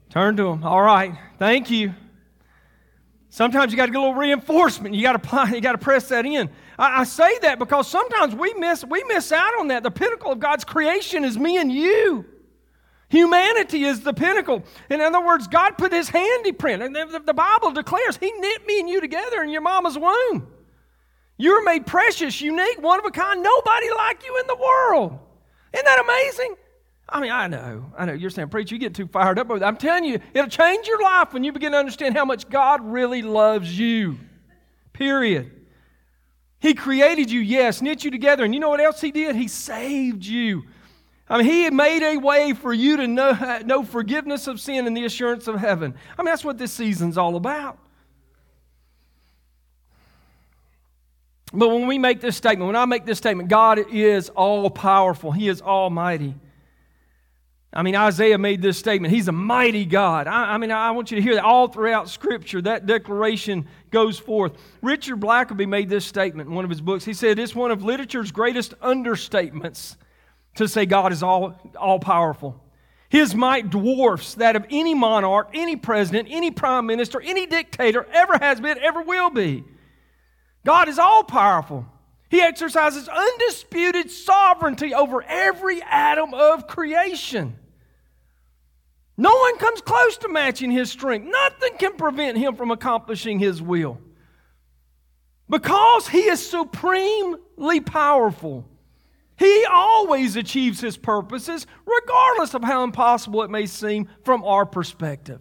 Turn 0.08 0.38
to 0.38 0.46
him. 0.48 0.64
All 0.64 0.80
right. 0.80 1.14
Thank 1.38 1.70
you. 1.70 1.94
Sometimes 3.28 3.72
you 3.72 3.76
got 3.76 3.86
to 3.86 3.92
get 3.92 3.98
a 3.98 4.00
little 4.00 4.14
reinforcement. 4.14 4.94
You 4.94 5.02
got 5.02 5.22
to 5.22 5.54
you 5.54 5.60
got 5.60 5.72
to 5.72 5.78
press 5.78 6.08
that 6.08 6.24
in. 6.24 6.48
I, 6.78 7.00
I 7.00 7.04
say 7.04 7.38
that 7.40 7.58
because 7.58 7.88
sometimes 7.88 8.34
we 8.34 8.54
miss 8.54 8.84
we 8.84 9.04
miss 9.04 9.32
out 9.32 9.60
on 9.60 9.68
that. 9.68 9.82
The 9.82 9.90
pinnacle 9.90 10.32
of 10.32 10.38
God's 10.38 10.64
creation 10.64 11.24
is 11.24 11.36
me 11.38 11.58
and 11.58 11.70
you. 11.70 12.24
Humanity 13.14 13.84
is 13.84 14.00
the 14.00 14.12
pinnacle. 14.12 14.64
In 14.90 15.00
other 15.00 15.24
words, 15.24 15.46
God 15.46 15.78
put 15.78 15.92
his 15.92 16.10
handprint. 16.10 16.84
And 16.84 16.96
the, 16.96 17.22
the 17.24 17.32
Bible 17.32 17.70
declares 17.70 18.16
he 18.16 18.32
knit 18.32 18.66
me 18.66 18.80
and 18.80 18.88
you 18.88 19.00
together 19.00 19.40
in 19.40 19.50
your 19.50 19.60
mama's 19.60 19.96
womb. 19.96 20.48
You're 21.36 21.62
made 21.62 21.86
precious, 21.86 22.40
unique, 22.40 22.82
one 22.82 22.98
of 22.98 23.06
a 23.06 23.12
kind, 23.12 23.40
nobody 23.40 23.86
like 23.96 24.24
you 24.26 24.36
in 24.40 24.46
the 24.48 24.56
world. 24.56 25.18
Isn't 25.72 25.84
that 25.84 26.00
amazing? 26.00 26.56
I 27.08 27.20
mean, 27.20 27.30
I 27.30 27.46
know, 27.46 27.86
I 27.96 28.04
know. 28.04 28.14
You're 28.14 28.30
saying, 28.30 28.48
preacher, 28.48 28.74
you 28.74 28.80
get 28.80 28.94
too 28.94 29.06
fired 29.06 29.38
up. 29.38 29.48
I'm 29.48 29.76
telling 29.76 30.04
you, 30.04 30.18
it'll 30.32 30.50
change 30.50 30.88
your 30.88 31.00
life 31.00 31.32
when 31.32 31.44
you 31.44 31.52
begin 31.52 31.70
to 31.70 31.78
understand 31.78 32.16
how 32.16 32.24
much 32.24 32.48
God 32.48 32.84
really 32.84 33.22
loves 33.22 33.78
you. 33.78 34.18
Period. 34.92 35.52
He 36.58 36.74
created 36.74 37.30
you, 37.30 37.38
yes, 37.38 37.80
knit 37.80 38.02
you 38.02 38.10
together. 38.10 38.44
And 38.44 38.52
you 38.52 38.58
know 38.58 38.70
what 38.70 38.80
else 38.80 39.00
He 39.00 39.12
did? 39.12 39.36
He 39.36 39.46
saved 39.46 40.24
you. 40.24 40.64
I 41.28 41.38
mean, 41.38 41.46
He 41.46 41.70
made 41.70 42.02
a 42.02 42.18
way 42.18 42.52
for 42.52 42.72
you 42.72 42.96
to 42.98 43.06
know, 43.06 43.60
know 43.64 43.84
forgiveness 43.84 44.46
of 44.46 44.60
sin 44.60 44.86
and 44.86 44.96
the 44.96 45.04
assurance 45.04 45.48
of 45.48 45.56
heaven. 45.56 45.94
I 46.18 46.22
mean, 46.22 46.26
that's 46.26 46.44
what 46.44 46.58
this 46.58 46.72
season's 46.72 47.16
all 47.16 47.36
about. 47.36 47.78
But 51.52 51.68
when 51.68 51.86
we 51.86 51.98
make 51.98 52.20
this 52.20 52.36
statement, 52.36 52.66
when 52.66 52.76
I 52.76 52.84
make 52.84 53.06
this 53.06 53.18
statement, 53.18 53.48
God 53.48 53.78
is 53.92 54.28
all 54.30 54.68
powerful, 54.70 55.30
He 55.32 55.48
is 55.48 55.62
almighty. 55.62 56.34
I 57.76 57.82
mean, 57.82 57.96
Isaiah 57.96 58.38
made 58.38 58.62
this 58.62 58.78
statement. 58.78 59.12
He's 59.12 59.26
a 59.26 59.32
mighty 59.32 59.84
God. 59.84 60.28
I, 60.28 60.54
I, 60.54 60.58
mean, 60.58 60.70
I 60.70 60.92
want 60.92 61.10
you 61.10 61.16
to 61.16 61.22
hear 61.22 61.34
that 61.34 61.42
all 61.42 61.66
throughout 61.66 62.08
Scripture, 62.08 62.62
that 62.62 62.86
declaration 62.86 63.66
goes 63.90 64.16
forth. 64.16 64.52
Richard 64.80 65.18
Blackaby 65.18 65.66
made 65.66 65.88
this 65.88 66.06
statement 66.06 66.48
in 66.48 66.54
one 66.54 66.64
of 66.64 66.70
his 66.70 66.80
books. 66.80 67.04
He 67.04 67.12
said, 67.12 67.36
It's 67.40 67.54
one 67.54 67.72
of 67.72 67.82
literature's 67.82 68.30
greatest 68.30 68.78
understatements 68.78 69.96
to 70.56 70.68
say 70.68 70.86
God 70.86 71.12
is 71.12 71.22
all, 71.22 71.58
all 71.76 71.98
powerful. 71.98 72.60
His 73.08 73.34
might 73.34 73.70
dwarfs 73.70 74.34
that 74.34 74.56
of 74.56 74.66
any 74.70 74.94
monarch, 74.94 75.50
any 75.54 75.76
president, 75.76 76.28
any 76.30 76.50
prime 76.50 76.86
minister, 76.86 77.20
any 77.20 77.46
dictator 77.46 78.06
ever 78.12 78.38
has 78.38 78.60
been, 78.60 78.78
ever 78.78 79.02
will 79.02 79.30
be. 79.30 79.64
God 80.64 80.88
is 80.88 80.98
all 80.98 81.22
powerful. 81.22 81.86
He 82.30 82.40
exercises 82.40 83.08
undisputed 83.08 84.10
sovereignty 84.10 84.94
over 84.94 85.22
every 85.22 85.80
atom 85.82 86.34
of 86.34 86.66
creation. 86.66 87.56
No 89.16 89.32
one 89.32 89.58
comes 89.58 89.80
close 89.80 90.16
to 90.18 90.28
matching 90.28 90.72
his 90.72 90.90
strength. 90.90 91.28
Nothing 91.30 91.78
can 91.78 91.96
prevent 91.96 92.36
him 92.36 92.56
from 92.56 92.72
accomplishing 92.72 93.38
his 93.38 93.62
will. 93.62 94.00
Because 95.48 96.08
he 96.08 96.22
is 96.22 96.44
supremely 96.44 97.80
powerful, 97.80 98.64
he 99.36 99.64
always 99.68 100.36
achieves 100.36 100.80
his 100.80 100.96
purposes, 100.96 101.66
regardless 101.84 102.54
of 102.54 102.62
how 102.62 102.84
impossible 102.84 103.42
it 103.42 103.50
may 103.50 103.66
seem 103.66 104.08
from 104.24 104.44
our 104.44 104.64
perspective. 104.64 105.40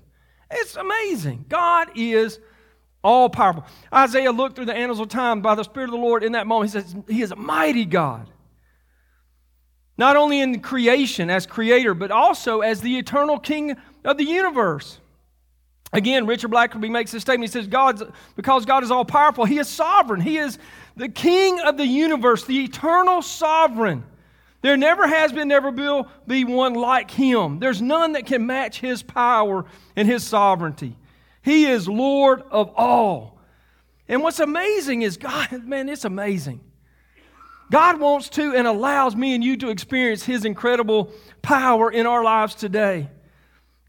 It's 0.50 0.76
amazing. 0.76 1.46
God 1.48 1.90
is 1.96 2.40
all 3.04 3.30
powerful. 3.30 3.66
Isaiah 3.94 4.32
looked 4.32 4.56
through 4.56 4.66
the 4.66 4.76
annals 4.76 5.00
of 5.00 5.10
time 5.10 5.42
by 5.42 5.56
the 5.56 5.64
Spirit 5.64 5.86
of 5.86 5.92
the 5.92 5.98
Lord 5.98 6.24
in 6.24 6.32
that 6.32 6.48
moment. 6.48 6.72
He 6.72 6.80
says, 6.80 6.96
He 7.08 7.22
is 7.22 7.32
a 7.32 7.36
mighty 7.36 7.86
God. 7.86 8.30
Not 9.98 10.16
only 10.16 10.40
in 10.40 10.60
creation 10.62 11.30
as 11.30 11.46
creator, 11.46 11.94
but 11.94 12.10
also 12.10 12.62
as 12.62 12.82
the 12.82 12.98
eternal 12.98 13.38
king 13.38 13.76
of 14.04 14.18
the 14.18 14.24
universe. 14.24 15.00
Again, 15.94 16.26
Richard 16.26 16.50
Blackaby 16.50 16.90
makes 16.90 17.12
this 17.12 17.22
statement. 17.22 17.54
He 17.54 17.60
says, 17.60 17.68
God's, 17.68 18.02
because 18.36 18.66
God 18.66 18.84
is 18.84 18.90
all 18.90 19.06
powerful, 19.06 19.46
He 19.46 19.60
is 19.60 19.70
sovereign. 19.70 20.20
He 20.20 20.38
is 20.38 20.58
the 20.98 21.08
king 21.08 21.60
of 21.62 21.78
the 21.78 21.86
universe, 21.86 22.46
the 22.46 22.64
eternal 22.64 23.22
sovereign. 23.22 24.04
There 24.64 24.76
never 24.76 25.08
has 25.08 25.32
been, 25.32 25.50
never 25.50 25.70
will 25.70 26.08
be 26.26 26.46
one 26.46 26.74
like 26.74 27.12
Him. 27.12 27.60
There's 27.60 27.82
none 27.82 28.14
that 28.14 28.26
can 28.26 28.48
match 28.48 28.80
His 28.80 29.04
power 29.04 29.66
and 29.96 30.08
His 30.08 30.24
sovereignty. 30.24 30.98
He 31.44 31.66
is 31.66 31.88
Lord 31.88 32.42
of 32.50 32.74
all. 32.76 33.38
And 34.08 34.24
what's 34.24 34.40
amazing 34.40 35.04
is, 35.04 35.18
God, 35.18 35.64
man, 35.68 35.90
it's 35.90 36.06
amazing. 36.06 36.62
God 37.72 38.00
wants 38.00 38.30
to 38.30 38.56
and 38.56 38.68
allows 38.68 39.16
me 39.16 39.36
and 39.36 39.44
you 39.44 39.58
to 39.58 39.70
experience 39.70 40.24
His 40.24 40.44
incredible 40.44 41.12
power 41.44 41.92
in 41.92 42.08
our 42.08 42.24
lives 42.24 42.56
today. 42.56 43.10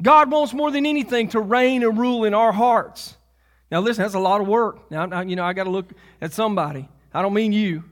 God 0.03 0.31
wants 0.31 0.53
more 0.53 0.71
than 0.71 0.87
anything 0.87 1.29
to 1.29 1.41
reign 1.41 1.83
and 1.83 1.97
rule 1.97 2.25
in 2.25 2.35
our 2.35 2.53
hearts. 2.53 3.17
Now, 3.71 3.81
listen, 3.81 4.03
that's 4.03 4.15
a 4.15 4.21
lot 4.21 4.41
of 4.41 4.47
work. 4.47 4.91
Now, 4.91 5.21
you 5.23 5.37
know, 5.37 5.45
I 5.45 5.53
got 5.53 5.65
to 5.65 5.71
look 5.71 5.91
at 6.21 6.33
somebody. 6.33 6.89
I 7.13 7.23
don't 7.23 7.35
mean 7.35 7.53
you. 7.53 7.85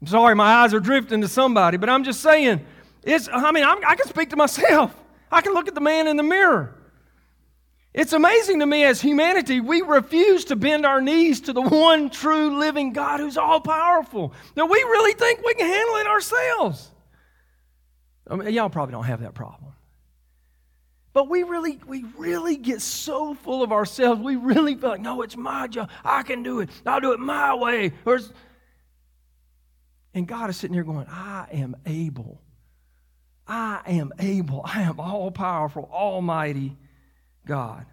I'm 0.00 0.06
sorry, 0.06 0.34
my 0.34 0.46
eyes 0.46 0.74
are 0.74 0.80
drifting 0.80 1.22
to 1.22 1.28
somebody, 1.28 1.76
but 1.76 1.88
I'm 1.88 2.04
just 2.04 2.20
saying, 2.20 2.64
it's, 3.02 3.28
I 3.32 3.50
mean, 3.50 3.64
I'm, 3.64 3.78
I 3.84 3.96
can 3.96 4.06
speak 4.06 4.30
to 4.30 4.36
myself. 4.36 4.94
I 5.30 5.40
can 5.40 5.54
look 5.54 5.66
at 5.66 5.74
the 5.74 5.80
man 5.80 6.06
in 6.06 6.16
the 6.16 6.22
mirror. 6.22 6.74
It's 7.94 8.12
amazing 8.12 8.60
to 8.60 8.66
me 8.66 8.84
as 8.84 9.00
humanity, 9.00 9.60
we 9.60 9.82
refuse 9.82 10.44
to 10.46 10.56
bend 10.56 10.86
our 10.86 11.00
knees 11.00 11.40
to 11.42 11.52
the 11.52 11.62
one 11.62 12.10
true 12.10 12.58
living 12.58 12.92
God 12.92 13.18
who's 13.18 13.36
all 13.36 13.60
powerful. 13.60 14.32
That 14.54 14.66
we 14.66 14.78
really 14.78 15.14
think 15.14 15.44
we 15.44 15.54
can 15.54 15.66
handle 15.66 15.96
it 15.96 16.06
ourselves. 16.06 16.90
I 18.30 18.36
mean, 18.36 18.52
y'all 18.52 18.68
probably 18.68 18.92
don't 18.92 19.04
have 19.04 19.20
that 19.22 19.34
problem. 19.34 19.72
But 21.12 21.28
we 21.28 21.42
really, 21.42 21.80
we 21.86 22.04
really 22.16 22.56
get 22.56 22.80
so 22.80 23.34
full 23.34 23.62
of 23.62 23.72
ourselves. 23.72 24.20
We 24.20 24.36
really 24.36 24.74
feel 24.74 24.90
like, 24.90 25.00
no, 25.00 25.22
it's 25.22 25.36
my 25.36 25.66
job. 25.66 25.90
I 26.04 26.22
can 26.22 26.42
do 26.42 26.60
it. 26.60 26.70
I'll 26.86 27.00
do 27.00 27.12
it 27.12 27.18
my 27.18 27.54
way. 27.54 27.92
and 30.14 30.28
God 30.28 30.50
is 30.50 30.56
sitting 30.56 30.74
here 30.74 30.84
going, 30.84 31.06
I 31.08 31.46
am 31.52 31.76
able. 31.86 32.40
I 33.46 33.80
am 33.86 34.12
able. 34.18 34.60
I 34.64 34.82
am 34.82 35.00
all 35.00 35.30
powerful, 35.30 35.88
almighty 35.92 36.76
God. 37.46 37.86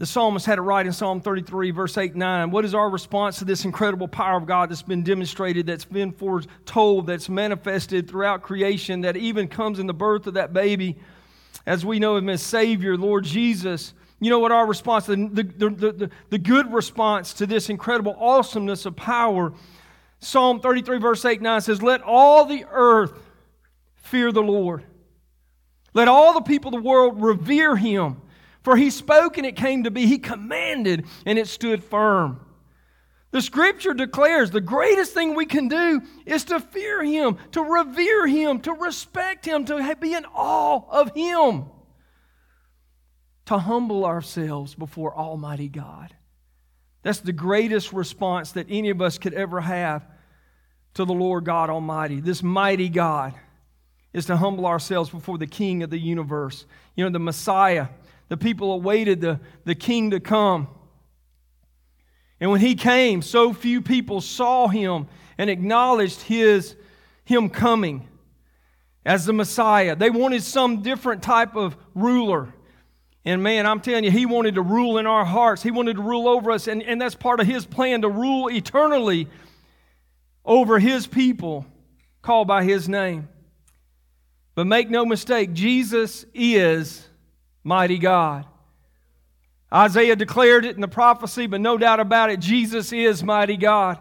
The 0.00 0.06
psalmist 0.06 0.46
had 0.46 0.56
it 0.56 0.62
right 0.62 0.86
in 0.86 0.94
Psalm 0.94 1.20
33, 1.20 1.72
verse 1.72 1.98
8 1.98 2.16
9. 2.16 2.50
What 2.50 2.64
is 2.64 2.74
our 2.74 2.88
response 2.88 3.38
to 3.40 3.44
this 3.44 3.66
incredible 3.66 4.08
power 4.08 4.38
of 4.38 4.46
God 4.46 4.70
that's 4.70 4.80
been 4.80 5.02
demonstrated, 5.02 5.66
that's 5.66 5.84
been 5.84 6.10
foretold, 6.10 7.06
that's 7.06 7.28
manifested 7.28 8.08
throughout 8.08 8.40
creation, 8.40 9.02
that 9.02 9.18
even 9.18 9.46
comes 9.46 9.78
in 9.78 9.86
the 9.86 9.92
birth 9.92 10.26
of 10.26 10.32
that 10.34 10.54
baby, 10.54 10.96
as 11.66 11.84
we 11.84 11.98
know 11.98 12.16
him 12.16 12.30
as 12.30 12.40
Savior, 12.40 12.96
Lord 12.96 13.24
Jesus? 13.24 13.92
You 14.20 14.30
know 14.30 14.38
what 14.38 14.52
our 14.52 14.66
response, 14.66 15.04
the, 15.04 15.16
the, 15.16 15.42
the, 15.42 15.92
the, 15.92 16.10
the 16.30 16.38
good 16.38 16.72
response 16.72 17.34
to 17.34 17.46
this 17.46 17.68
incredible 17.68 18.16
awesomeness 18.18 18.86
of 18.86 18.96
power? 18.96 19.52
Psalm 20.18 20.60
33, 20.60 20.96
verse 20.96 21.22
8 21.26 21.42
9 21.42 21.60
says, 21.60 21.82
Let 21.82 22.00
all 22.00 22.46
the 22.46 22.64
earth 22.70 23.12
fear 23.96 24.32
the 24.32 24.40
Lord. 24.40 24.82
Let 25.92 26.08
all 26.08 26.32
the 26.32 26.40
people 26.40 26.74
of 26.74 26.82
the 26.82 26.88
world 26.88 27.20
revere 27.20 27.76
him. 27.76 28.22
For 28.62 28.76
he 28.76 28.90
spoke 28.90 29.38
and 29.38 29.46
it 29.46 29.56
came 29.56 29.84
to 29.84 29.90
be. 29.90 30.06
He 30.06 30.18
commanded 30.18 31.06
and 31.24 31.38
it 31.38 31.48
stood 31.48 31.82
firm. 31.82 32.40
The 33.32 33.40
scripture 33.40 33.94
declares 33.94 34.50
the 34.50 34.60
greatest 34.60 35.14
thing 35.14 35.34
we 35.34 35.46
can 35.46 35.68
do 35.68 36.02
is 36.26 36.44
to 36.44 36.58
fear 36.58 37.02
him, 37.04 37.38
to 37.52 37.62
revere 37.62 38.26
him, 38.26 38.60
to 38.62 38.72
respect 38.72 39.46
him, 39.46 39.64
to 39.66 39.96
be 40.00 40.14
in 40.14 40.24
awe 40.34 40.82
of 40.90 41.14
him, 41.14 41.66
to 43.46 43.58
humble 43.58 44.04
ourselves 44.04 44.74
before 44.74 45.16
Almighty 45.16 45.68
God. 45.68 46.14
That's 47.02 47.20
the 47.20 47.32
greatest 47.32 47.92
response 47.92 48.52
that 48.52 48.66
any 48.68 48.90
of 48.90 49.00
us 49.00 49.16
could 49.16 49.32
ever 49.32 49.60
have 49.60 50.04
to 50.94 51.04
the 51.04 51.14
Lord 51.14 51.44
God 51.44 51.70
Almighty, 51.70 52.20
this 52.20 52.42
mighty 52.42 52.88
God, 52.88 53.34
is 54.12 54.26
to 54.26 54.36
humble 54.36 54.66
ourselves 54.66 55.08
before 55.08 55.38
the 55.38 55.46
King 55.46 55.84
of 55.84 55.90
the 55.90 55.98
universe. 55.98 56.66
You 56.96 57.04
know, 57.04 57.10
the 57.10 57.20
Messiah 57.20 57.88
the 58.30 58.36
people 58.36 58.72
awaited 58.72 59.20
the, 59.20 59.40
the 59.64 59.74
king 59.74 60.12
to 60.12 60.20
come. 60.20 60.68
And 62.40 62.50
when 62.50 62.60
he 62.60 62.76
came, 62.76 63.22
so 63.22 63.52
few 63.52 63.82
people 63.82 64.20
saw 64.20 64.68
him 64.68 65.08
and 65.36 65.50
acknowledged 65.50 66.22
his, 66.22 66.76
him 67.24 67.50
coming 67.50 68.08
as 69.04 69.26
the 69.26 69.32
Messiah. 69.32 69.96
They 69.96 70.10
wanted 70.10 70.44
some 70.44 70.80
different 70.80 71.24
type 71.24 71.56
of 71.56 71.76
ruler. 71.96 72.54
And 73.24 73.42
man, 73.42 73.66
I'm 73.66 73.80
telling 73.80 74.04
you, 74.04 74.12
he 74.12 74.26
wanted 74.26 74.54
to 74.54 74.62
rule 74.62 74.98
in 74.98 75.06
our 75.06 75.24
hearts. 75.24 75.62
He 75.64 75.72
wanted 75.72 75.96
to 75.96 76.02
rule 76.02 76.28
over 76.28 76.52
us. 76.52 76.68
And, 76.68 76.84
and 76.84 77.02
that's 77.02 77.16
part 77.16 77.40
of 77.40 77.48
his 77.48 77.66
plan 77.66 78.02
to 78.02 78.08
rule 78.08 78.48
eternally 78.48 79.26
over 80.44 80.78
his 80.78 81.08
people 81.08 81.66
called 82.22 82.46
by 82.46 82.62
his 82.62 82.88
name. 82.88 83.28
But 84.54 84.68
make 84.68 84.88
no 84.88 85.04
mistake, 85.04 85.52
Jesus 85.52 86.24
is 86.32 87.09
mighty 87.64 87.98
God. 87.98 88.46
Isaiah 89.72 90.16
declared 90.16 90.64
it 90.64 90.74
in 90.74 90.80
the 90.80 90.88
prophecy, 90.88 91.46
but 91.46 91.60
no 91.60 91.78
doubt 91.78 92.00
about 92.00 92.30
it, 92.30 92.40
Jesus 92.40 92.92
is 92.92 93.22
mighty 93.22 93.56
God. 93.56 93.98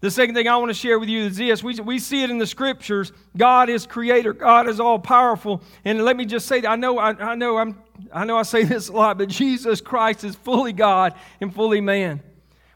The 0.00 0.10
second 0.10 0.36
thing 0.36 0.46
I 0.46 0.56
want 0.56 0.70
to 0.70 0.74
share 0.74 0.98
with 0.98 1.08
you 1.08 1.24
is 1.24 1.36
this. 1.38 1.62
We, 1.62 1.74
we 1.80 1.98
see 1.98 2.22
it 2.22 2.30
in 2.30 2.38
the 2.38 2.46
scriptures. 2.46 3.12
God 3.36 3.68
is 3.68 3.84
creator. 3.84 4.32
God 4.32 4.68
is 4.68 4.78
all 4.78 4.98
powerful. 4.98 5.60
And 5.84 6.04
let 6.04 6.16
me 6.16 6.24
just 6.24 6.46
say 6.46 6.60
that 6.60 6.70
I 6.70 6.76
know 6.76 6.98
I, 6.98 7.10
I 7.10 7.34
know 7.34 7.58
I'm 7.58 7.82
I 8.12 8.24
know 8.24 8.36
I 8.36 8.42
say 8.42 8.62
this 8.64 8.88
a 8.88 8.92
lot, 8.92 9.18
but 9.18 9.28
Jesus 9.28 9.80
Christ 9.80 10.22
is 10.22 10.36
fully 10.36 10.72
God 10.72 11.14
and 11.40 11.52
fully 11.52 11.80
man. 11.80 12.22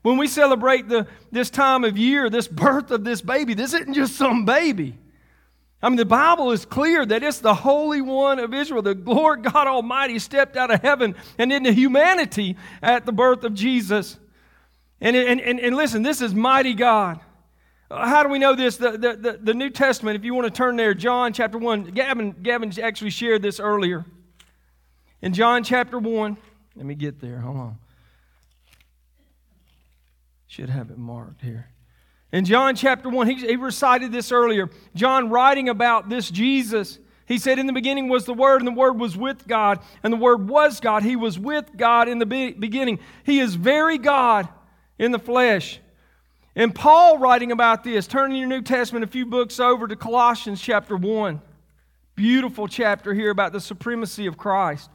When 0.03 0.17
we 0.17 0.27
celebrate 0.27 0.89
the, 0.89 1.07
this 1.31 1.49
time 1.49 1.85
of 1.85 1.97
year, 1.97 2.29
this 2.29 2.49
birth 2.49 2.91
of 2.91 3.05
this 3.05 3.21
baby, 3.21 3.55
this 3.55 3.73
isn't 3.73 3.95
just 3.95 4.17
some 4.17 4.45
baby. 4.45 4.99
I 5.83 5.89
mean, 5.89 5.97
the 5.97 6.05
Bible 6.05 6.53
is 6.53 6.65
clear 6.65 7.05
that 7.05 7.25
it's 7.25 7.41
the 7.41 7.55
Holy 7.55 8.01
One 8.01 8.39
of 8.39 8.55
Israel. 8.55 8.83
The 8.83 8.95
Lord 8.95 9.43
God 9.43 9.67
Almighty 9.67 10.21
stepped 10.21 10.57
out 10.57 10.71
of 10.71 10.81
heaven 10.81 11.17
and 11.39 11.53
into 11.53 11.73
humanity 11.73 12.57
at 12.81 13.05
the 13.05 13.13
birth 13.13 13.43
of 13.43 13.55
Jesus. 13.55 14.17
And, 15.01 15.17
and, 15.17 15.41
and, 15.41 15.59
and 15.59 15.77
listen, 15.77 16.05
this 16.05 16.21
is 16.21 16.33
mighty 16.33 16.75
God. 16.75 17.19
Uh, 17.91 18.07
how 18.07 18.23
do 18.23 18.29
we 18.29 18.39
know 18.39 18.55
this? 18.55 18.77
The, 18.77 18.93
the, 18.93 19.17
the, 19.17 19.39
the, 19.43 19.55
New 19.55 19.71
Testament, 19.71 20.17
if 20.17 20.25
you 20.25 20.35
want 20.35 20.47
to 20.47 20.57
turn 20.57 20.77
there, 20.77 20.95
John 20.95 21.33
chapter 21.33 21.59
1. 21.59 21.87
Gavin, 21.91 22.31
Gavin 22.43 22.73
actually 22.81 23.11
shared 23.11 23.43
this 23.43 23.59
earlier. 23.59 24.05
In 25.21 25.35
John 25.35 25.65
chapter 25.65 25.99
1, 25.99 26.37
let 26.77 26.87
me 26.87 26.95
get 26.95 27.21
there. 27.21 27.41
Hold 27.41 27.57
on. 27.57 27.79
Should 30.47 30.71
have 30.71 30.91
it 30.91 30.99
marked 30.99 31.43
here. 31.43 31.69
In 32.33 32.47
John 32.47 32.75
chapter 32.75 33.11
1, 33.11 33.29
he, 33.29 33.35
he 33.35 33.57
recited 33.57 34.11
this 34.11 34.33
earlier. 34.33 34.71
John 34.95 35.29
writing 35.29 35.69
about 35.69 36.09
this 36.09 36.31
Jesus. 36.31 36.99
He 37.27 37.39
said, 37.39 37.59
In 37.59 37.67
the 37.67 37.75
beginning 37.75 38.09
was 38.09 38.25
the 38.25 38.33
Word, 38.33 38.63
and 38.63 38.67
the 38.67 38.73
Word 38.73 38.99
was 38.99 39.17
with 39.17 39.47
God, 39.47 39.81
and 40.03 40.13
the 40.13 40.17
Word 40.17 40.49
was 40.49 40.81
God. 40.81 41.03
He 41.03 41.15
was 41.15 41.39
with 41.39 41.77
God 41.77 42.09
in 42.09 42.19
the 42.19 42.27
be- 42.27 42.53
beginning. 42.53 43.01
He 43.25 43.39
is 43.39 43.55
very 43.55 43.99
God 43.99 44.49
in 44.99 45.13
the 45.13 45.19
flesh. 45.19 45.79
And 46.57 46.75
Paul 46.75 47.19
writing 47.19 47.53
about 47.53 47.85
this, 47.85 48.07
turning 48.07 48.39
your 48.39 48.49
New 48.49 48.63
Testament 48.63 49.05
a 49.05 49.09
few 49.09 49.27
books 49.27 49.61
over 49.61 49.87
to 49.87 49.97
Colossians 49.97 50.61
chapter 50.61 50.97
1. 50.97 51.41
Beautiful 52.15 52.69
chapter 52.69 53.15
here 53.15 53.31
about 53.31 53.53
the 53.53 53.61
supremacy 53.61 54.27
of 54.27 54.37
Christ. 54.37 54.91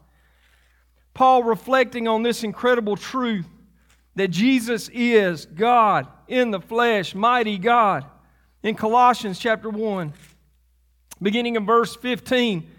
Paul 1.14 1.44
reflecting 1.44 2.08
on 2.08 2.22
this 2.22 2.44
incredible 2.44 2.96
truth 2.96 3.48
that 4.18 4.30
Jesus 4.30 4.90
is 4.94 5.46
God 5.46 6.08
in 6.28 6.52
the 6.52 6.60
flesh, 6.60 7.16
mighty 7.16 7.58
God. 7.58 8.06
In 8.64 8.76
Colossians 8.76 9.40
chapter 9.40 9.70
1, 9.70 10.14
beginning 11.22 11.56
in 11.56 11.66
verse 11.66 11.96
15, 11.96 12.70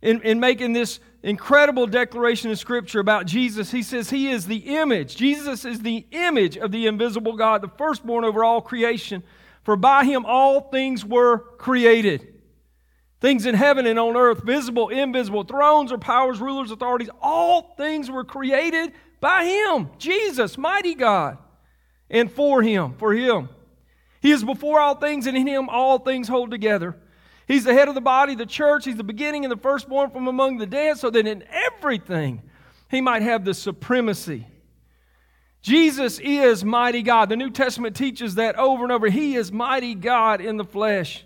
in, 0.00 0.22
in 0.22 0.40
making 0.40 0.72
this 0.72 1.00
incredible 1.22 1.86
declaration 1.86 2.50
of 2.50 2.58
Scripture 2.58 3.00
about 3.00 3.26
Jesus, 3.26 3.70
he 3.70 3.82
says 3.82 4.10
he 4.10 4.30
is 4.30 4.46
the 4.46 4.78
image. 4.78 5.16
Jesus 5.16 5.64
is 5.64 5.80
the 5.80 6.06
image 6.10 6.56
of 6.56 6.72
the 6.72 6.86
invisible 6.86 7.36
God, 7.36 7.62
the 7.62 7.68
firstborn 7.76 8.24
over 8.24 8.42
all 8.42 8.60
creation. 8.60 9.22
For 9.64 9.76
by 9.76 10.04
him 10.04 10.24
all 10.24 10.70
things 10.70 11.04
were 11.04 11.38
created 11.58 12.32
Things 13.22 13.46
in 13.46 13.54
heaven 13.54 13.86
and 13.86 14.00
on 14.00 14.16
earth, 14.16 14.42
visible, 14.42 14.88
invisible, 14.88 15.44
thrones 15.44 15.92
or 15.92 15.98
powers, 15.98 16.40
rulers, 16.40 16.72
authorities, 16.72 17.08
all 17.20 17.76
things 17.76 18.10
were 18.10 18.24
created 18.24 18.92
by 19.22 19.44
Him, 19.44 19.88
Jesus, 19.98 20.58
mighty 20.58 20.96
God, 20.96 21.38
and 22.10 22.30
for 22.30 22.60
Him, 22.60 22.94
for 22.98 23.14
Him. 23.14 23.48
He 24.20 24.32
is 24.32 24.42
before 24.44 24.80
all 24.80 24.96
things, 24.96 25.26
and 25.26 25.36
in 25.36 25.46
Him 25.46 25.68
all 25.68 26.00
things 26.00 26.26
hold 26.28 26.50
together. 26.50 26.96
He's 27.46 27.62
the 27.62 27.72
head 27.72 27.88
of 27.88 27.94
the 27.94 28.00
body, 28.00 28.34
the 28.34 28.44
church. 28.44 28.84
He's 28.84 28.96
the 28.96 29.04
beginning 29.04 29.44
and 29.44 29.52
the 29.52 29.56
firstborn 29.56 30.10
from 30.10 30.26
among 30.26 30.58
the 30.58 30.66
dead, 30.66 30.98
so 30.98 31.08
that 31.08 31.26
in 31.26 31.44
everything 31.50 32.42
He 32.90 33.00
might 33.00 33.22
have 33.22 33.44
the 33.44 33.54
supremacy. 33.54 34.48
Jesus 35.62 36.18
is 36.18 36.64
mighty 36.64 37.02
God. 37.02 37.28
The 37.28 37.36
New 37.36 37.50
Testament 37.50 37.94
teaches 37.94 38.34
that 38.34 38.56
over 38.56 38.82
and 38.82 38.90
over. 38.90 39.08
He 39.08 39.36
is 39.36 39.52
mighty 39.52 39.94
God 39.94 40.40
in 40.40 40.56
the 40.56 40.64
flesh. 40.64 41.24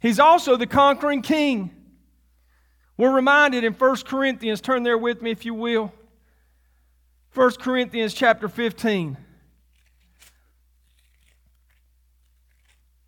He's 0.00 0.18
also 0.18 0.56
the 0.56 0.66
conquering 0.66 1.22
king. 1.22 1.70
We're 2.96 3.14
reminded 3.14 3.62
in 3.62 3.72
1 3.72 3.96
Corinthians, 3.98 4.60
turn 4.60 4.82
there 4.82 4.98
with 4.98 5.22
me 5.22 5.30
if 5.30 5.44
you 5.44 5.54
will. 5.54 5.92
1 7.34 7.50
Corinthians 7.54 8.14
chapter 8.14 8.48
15. 8.48 9.16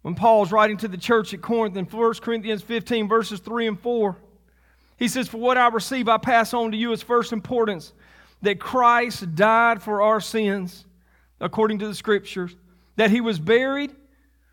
When 0.03 0.15
Paul's 0.15 0.51
writing 0.51 0.77
to 0.79 0.89
the 0.89 0.97
church 0.97 1.33
at 1.33 1.41
Corinth 1.41 1.77
in 1.77 1.85
1 1.85 2.15
Corinthians 2.15 2.63
15, 2.63 3.09
verses 3.09 3.41
3 3.41 3.69
and 3.69 3.81
4, 3.81 4.17
he 4.97 5.09
says, 5.09 5.29
For 5.29 5.39
what 5.39 5.59
I 5.59 5.69
receive, 5.69 6.09
I 6.09 6.19
pass 6.19 6.55
on 6.55 6.73
to 6.73 6.77
you 6.77 6.93
as 6.93 7.03
first 7.03 7.33
importance 7.33 7.93
that 8.43 8.59
Christ 8.59 9.35
died 9.35 9.83
for 9.83 10.03
our 10.03 10.21
sins, 10.21 10.87
according 11.41 11.79
to 11.81 11.87
the 11.87 11.95
Scriptures, 11.95 12.57
that 12.97 13.11
he 13.11 13.21
was 13.21 13.39
buried 13.39 13.95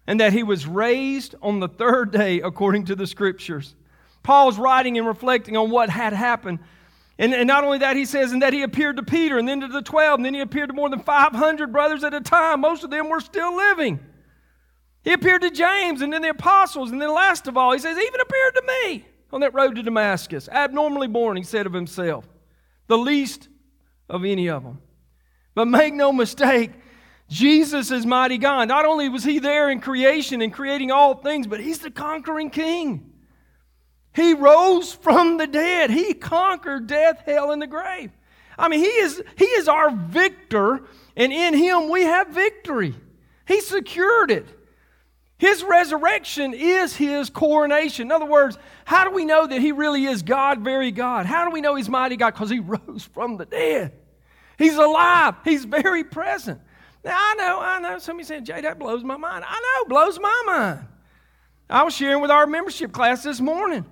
and 0.05 0.19
that 0.19 0.33
he 0.33 0.43
was 0.43 0.67
raised 0.67 1.33
on 1.41 1.59
the 1.59 1.67
third 1.67 2.11
day 2.11 2.41
according 2.41 2.85
to 2.85 2.95
the 2.95 3.07
scriptures. 3.07 3.75
Paul's 4.21 4.57
writing 4.57 4.97
and 4.97 5.07
reflecting 5.07 5.57
on 5.57 5.69
what 5.69 5.89
had 5.89 6.13
happened. 6.13 6.59
And, 7.19 7.33
and, 7.33 7.47
not 7.47 7.63
only 7.63 7.77
that, 7.79 7.95
he 7.95 8.05
says, 8.05 8.31
and 8.31 8.41
that 8.41 8.53
he 8.53 8.63
appeared 8.63 8.97
to 8.97 9.03
Peter 9.03 9.37
and 9.37 9.47
then 9.47 9.61
to 9.61 9.67
the 9.67 9.83
12, 9.83 10.17
and 10.17 10.25
then 10.25 10.33
he 10.33 10.39
appeared 10.39 10.69
to 10.69 10.73
more 10.73 10.89
than 10.89 10.99
500 10.99 11.71
brothers 11.71 12.03
at 12.03 12.13
a 12.13 12.21
time. 12.21 12.61
Most 12.61 12.83
of 12.83 12.89
them 12.89 13.07
were 13.07 13.19
still 13.19 13.55
living. 13.55 13.99
He 15.03 15.13
appeared 15.13 15.41
to 15.41 15.51
James 15.51 16.01
and 16.01 16.11
then 16.11 16.23
the 16.23 16.29
apostles, 16.29 16.91
and 16.91 17.01
then 17.01 17.13
last 17.13 17.47
of 17.47 17.55
all, 17.55 17.71
he 17.71 17.79
says, 17.79 17.97
even 17.97 18.19
appeared 18.19 18.55
to 18.55 18.63
me 18.67 19.05
on 19.31 19.41
that 19.41 19.53
road 19.53 19.75
to 19.75 19.83
Damascus. 19.83 20.49
Abnormally 20.49 21.07
born, 21.07 21.37
he 21.37 21.43
said 21.43 21.65
of 21.65 21.73
himself, 21.73 22.27
the 22.87 22.97
least 22.97 23.47
of 24.09 24.25
any 24.25 24.49
of 24.49 24.63
them. 24.63 24.81
But 25.53 25.67
make 25.67 25.93
no 25.93 26.11
mistake, 26.11 26.71
Jesus 27.29 27.91
is 27.91 28.05
mighty 28.05 28.37
God. 28.37 28.67
Not 28.67 28.85
only 28.85 29.09
was 29.09 29.23
he 29.23 29.39
there 29.39 29.69
in 29.69 29.81
creation 29.81 30.41
and 30.41 30.51
creating 30.51 30.89
all 30.89 31.15
things, 31.15 31.47
but 31.47 31.59
he's 31.59 31.79
the 31.79 31.91
conquering 31.91 32.49
king. 32.49 33.12
He 34.13 34.33
rose 34.33 34.93
from 34.93 35.37
the 35.37 35.47
dead. 35.47 35.89
He 35.89 36.13
conquered 36.13 36.87
death, 36.87 37.23
hell, 37.25 37.51
and 37.51 37.61
the 37.61 37.67
grave. 37.67 38.11
I 38.57 38.67
mean, 38.67 38.79
he 38.79 38.85
is, 38.85 39.21
he 39.37 39.45
is 39.45 39.67
our 39.67 39.89
victor, 39.91 40.83
and 41.15 41.33
in 41.33 41.55
him 41.55 41.89
we 41.89 42.03
have 42.03 42.29
victory. 42.29 42.95
He 43.47 43.61
secured 43.61 44.31
it. 44.31 44.47
His 45.37 45.63
resurrection 45.63 46.53
is 46.53 46.95
his 46.95 47.29
coronation. 47.29 48.07
In 48.07 48.11
other 48.11 48.25
words, 48.25 48.57
how 48.85 49.03
do 49.03 49.11
we 49.11 49.25
know 49.25 49.45
that 49.45 49.59
he 49.59 49.71
really 49.71 50.05
is 50.05 50.21
God, 50.21 50.61
very 50.61 50.91
God? 50.91 51.25
How 51.25 51.43
do 51.45 51.51
we 51.51 51.59
know 51.59 51.75
he's 51.75 51.89
mighty 51.89 52.15
God? 52.15 52.33
Because 52.33 52.49
he 52.49 52.59
rose 52.61 53.03
from 53.13 53.37
the 53.37 53.45
dead. 53.45 53.93
He's 54.57 54.77
alive, 54.77 55.35
he's 55.43 55.65
very 55.65 56.03
present. 56.03 56.61
Now, 57.03 57.17
I 57.17 57.33
know, 57.35 57.59
I 57.59 57.79
know. 57.79 57.99
Somebody 57.99 58.25
said, 58.25 58.45
Jay, 58.45 58.61
that 58.61 58.79
blows 58.79 59.03
my 59.03 59.17
mind. 59.17 59.43
I 59.45 59.59
know, 59.59 59.89
blows 59.89 60.19
my 60.19 60.43
mind. 60.45 60.87
I 61.69 61.83
was 61.83 61.93
sharing 61.93 62.21
with 62.21 62.31
our 62.31 62.47
membership 62.47 62.93
class 62.93 63.23
this 63.23 63.41
morning. 63.41 63.83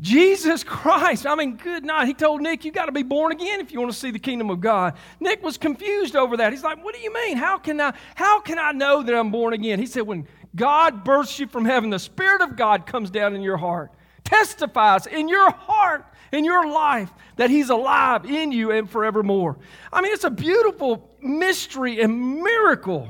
Jesus 0.00 0.64
Christ. 0.64 1.26
I 1.26 1.34
mean, 1.34 1.56
good 1.56 1.84
night. 1.84 2.06
He 2.06 2.14
told 2.14 2.40
Nick, 2.40 2.64
you 2.64 2.72
got 2.72 2.86
to 2.86 2.92
be 2.92 3.04
born 3.04 3.32
again 3.32 3.60
if 3.60 3.72
you 3.72 3.80
want 3.80 3.92
to 3.92 3.98
see 3.98 4.10
the 4.10 4.18
kingdom 4.18 4.50
of 4.50 4.60
God. 4.60 4.94
Nick 5.20 5.42
was 5.42 5.56
confused 5.56 6.16
over 6.16 6.36
that. 6.38 6.52
He's 6.52 6.64
like, 6.64 6.84
what 6.84 6.94
do 6.94 7.00
you 7.00 7.12
mean? 7.12 7.36
How 7.36 7.58
can 7.58 7.80
I, 7.80 7.94
how 8.14 8.40
can 8.40 8.58
I 8.58 8.72
know 8.72 9.02
that 9.02 9.14
I'm 9.14 9.30
born 9.30 9.52
again? 9.54 9.78
He 9.78 9.86
said, 9.86 10.02
when 10.02 10.26
God 10.56 11.04
births 11.04 11.38
you 11.38 11.46
from 11.46 11.64
heaven, 11.64 11.90
the 11.90 11.98
Spirit 11.98 12.42
of 12.42 12.56
God 12.56 12.86
comes 12.86 13.10
down 13.10 13.34
in 13.34 13.42
your 13.42 13.56
heart, 13.56 13.92
testifies 14.24 15.06
in 15.06 15.28
your 15.28 15.50
heart 15.50 16.06
in 16.34 16.44
your 16.44 16.68
life 16.68 17.10
that 17.36 17.50
He's 17.50 17.70
alive 17.70 18.24
in 18.24 18.52
you 18.52 18.72
and 18.72 18.90
forevermore. 18.90 19.56
I 19.92 20.00
mean, 20.00 20.12
it's 20.12 20.24
a 20.24 20.30
beautiful 20.30 21.16
mystery 21.22 22.00
and 22.00 22.42
miracle 22.42 23.08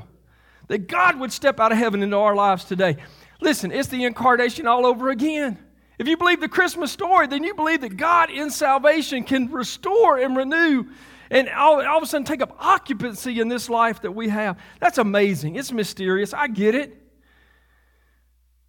that 0.67 0.87
God 0.87 1.19
would 1.19 1.31
step 1.31 1.59
out 1.59 1.71
of 1.71 1.77
heaven 1.77 2.03
into 2.03 2.17
our 2.17 2.35
lives 2.35 2.65
today. 2.65 2.97
Listen, 3.41 3.71
it's 3.71 3.89
the 3.89 4.03
incarnation 4.03 4.67
all 4.67 4.85
over 4.85 5.09
again. 5.09 5.57
If 5.97 6.07
you 6.07 6.17
believe 6.17 6.41
the 6.41 6.49
Christmas 6.49 6.91
story, 6.91 7.27
then 7.27 7.43
you 7.43 7.53
believe 7.53 7.81
that 7.81 7.97
God 7.97 8.29
in 8.29 8.51
salvation 8.51 9.23
can 9.23 9.51
restore 9.51 10.17
and 10.17 10.35
renew 10.35 10.85
and 11.31 11.49
all, 11.49 11.85
all 11.85 11.97
of 11.97 12.03
a 12.03 12.05
sudden 12.05 12.25
take 12.25 12.41
up 12.41 12.55
occupancy 12.59 13.39
in 13.39 13.47
this 13.47 13.69
life 13.69 14.01
that 14.01 14.11
we 14.11 14.29
have. 14.29 14.59
That's 14.79 14.97
amazing. 14.97 15.55
It's 15.55 15.71
mysterious. 15.71 16.33
I 16.33 16.47
get 16.47 16.75
it. 16.75 17.01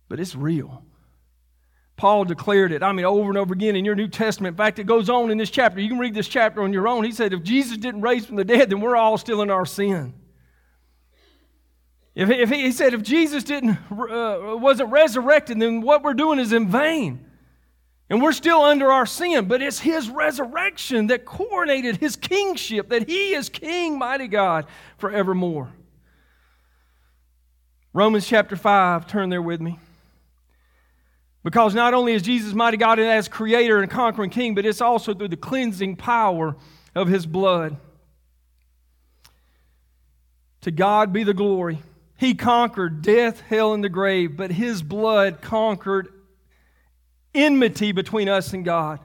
But 0.09 0.21
it's 0.21 0.35
real. 0.35 0.83
Paul 1.97 2.25
declared 2.25 2.73
it, 2.73 2.83
I 2.83 2.93
mean, 2.93 3.07
over 3.07 3.31
and 3.31 3.39
over 3.39 3.55
again 3.55 3.75
in 3.75 3.85
your 3.85 3.95
New 3.95 4.09
Testament. 4.09 4.53
In 4.53 4.57
fact, 4.59 4.79
it 4.79 4.85
goes 4.85 5.09
on 5.09 5.31
in 5.31 5.39
this 5.39 5.49
chapter. 5.49 5.81
You 5.81 5.89
can 5.89 5.99
read 5.99 6.15
this 6.15 6.29
chapter 6.29 6.63
on 6.63 6.73
your 6.73 6.87
own. 6.87 7.05
He 7.05 7.13
said, 7.13 7.33
if 7.33 7.43
Jesus 7.43 7.79
didn't 7.79 8.03
raise 8.03 8.27
from 8.27 8.37
the 8.37 8.45
dead, 8.45 8.69
then 8.69 8.81
we're 8.81 8.97
all 8.97 9.17
still 9.17 9.41
in 9.41 9.51
our 9.51 9.65
sin. 9.65 10.13
If, 12.17 12.31
if 12.31 12.49
he, 12.49 12.63
he, 12.63 12.73
said, 12.73 12.95
if 12.95 13.03
Jesus 13.03 13.45
didn't, 13.45 13.77
uh, 13.91 14.57
wasn't 14.57 14.91
resurrected, 14.91 15.61
then 15.61 15.83
what 15.83 16.03
we're 16.03 16.15
doing 16.15 16.39
is 16.39 16.55
in 16.55 16.67
vain. 16.67 17.23
And 18.09 18.23
we're 18.23 18.33
still 18.33 18.63
under 18.63 18.91
our 18.91 19.05
sin, 19.05 19.49
but 19.49 19.61
it's 19.61 19.79
his 19.79 20.09
resurrection 20.09 21.09
that 21.09 21.27
coronated 21.27 21.99
his 21.99 22.17
kingship, 22.17 22.89
that 22.89 23.07
he 23.07 23.35
is 23.35 23.51
king, 23.51 23.99
mighty 23.99 24.29
God, 24.29 24.65
forevermore. 24.97 25.71
Romans 27.93 28.27
chapter 28.27 28.57
5, 28.57 29.07
turn 29.07 29.29
there 29.29 29.43
with 29.43 29.61
me. 29.61 29.79
Because 31.43 31.75
not 31.75 31.93
only 31.93 32.15
is 32.15 32.23
Jesus 32.23 32.55
mighty 32.55 32.79
God 32.79 32.99
and 32.99 33.09
as 33.09 33.29
creator 33.29 33.81
and 33.81 33.91
conquering 33.91 34.31
king, 34.31 34.55
but 34.55 34.65
it's 34.65 34.81
also 34.81 35.13
through 35.13 35.29
the 35.29 35.37
cleansing 35.37 35.97
power 35.97 36.57
of 36.95 37.09
his 37.09 37.27
blood. 37.27 37.77
To 40.63 40.71
God 40.71 41.13
be 41.13 41.23
the 41.23 41.35
glory. 41.35 41.83
He 42.17 42.35
conquered 42.35 43.03
death, 43.03 43.41
hell, 43.41 43.75
and 43.75 43.85
the 43.85 43.89
grave, 43.89 44.37
but 44.37 44.51
his 44.51 44.83
blood 44.83 45.43
conquered 45.43 46.09
enmity 47.35 47.93
between 47.93 48.29
us 48.29 48.53
and 48.53 48.65
God. 48.65 49.01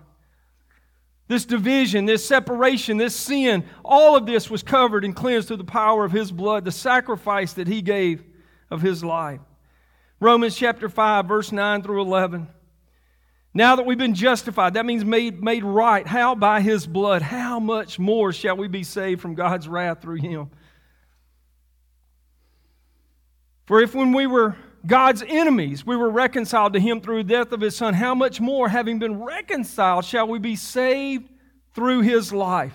This 1.28 1.46
division, 1.46 2.06
this 2.06 2.26
separation, 2.26 2.98
this 2.98 3.16
sin, 3.16 3.66
all 3.86 4.18
of 4.18 4.26
this 4.26 4.50
was 4.50 4.64
covered 4.64 5.06
and 5.06 5.16
cleansed 5.16 5.48
through 5.48 5.58
the 5.58 5.64
power 5.64 6.04
of 6.04 6.12
his 6.12 6.32
blood, 6.32 6.66
the 6.66 6.72
sacrifice 6.72 7.54
that 7.54 7.68
he 7.68 7.82
gave 7.82 8.24
of 8.70 8.82
his 8.82 9.04
life. 9.04 9.40
Romans 10.20 10.56
chapter 10.56 10.88
5, 10.90 11.26
verse 11.26 11.52
9 11.52 11.84
through 11.84 12.02
11. 12.02 12.48
Now 13.54 13.76
that 13.76 13.86
we've 13.86 13.98
been 13.98 14.16
justified, 14.16 14.76
that 14.76 14.86
means 14.86 15.04
made, 15.04 15.44
made 15.44 15.64
right. 15.64 16.08
How? 16.08 16.36
By 16.36 16.62
his 16.62 16.88
blood. 16.88 17.22
How 17.22 17.60
much 17.60 18.00
more 18.00 18.32
shall 18.32 18.56
we 18.56 18.68
be 18.68 18.84
saved 18.84 19.22
from 19.22 19.36
God's 19.36 19.68
wrath 19.68 20.02
through 20.02 20.18
him? 20.18 20.52
For 23.72 23.82
if 23.82 23.96
when 23.96 24.12
we 24.12 24.28
were 24.28 24.58
God's 24.86 25.24
enemies, 25.26 25.86
we 25.86 25.96
were 25.96 26.10
reconciled 26.10 26.74
to 26.74 26.80
him 26.82 27.00
through 27.00 27.24
the 27.24 27.30
death 27.30 27.54
of 27.54 27.62
his 27.62 27.74
son, 27.74 27.94
how 27.94 28.14
much 28.14 28.42
more, 28.42 28.68
having 28.68 29.00
been 29.00 29.24
reconciled, 29.24 30.04
shall 30.04 30.28
we 30.28 30.40
be 30.40 30.58
saved 30.58 31.30
through 31.74 32.02
his 32.02 32.34
life? 32.34 32.74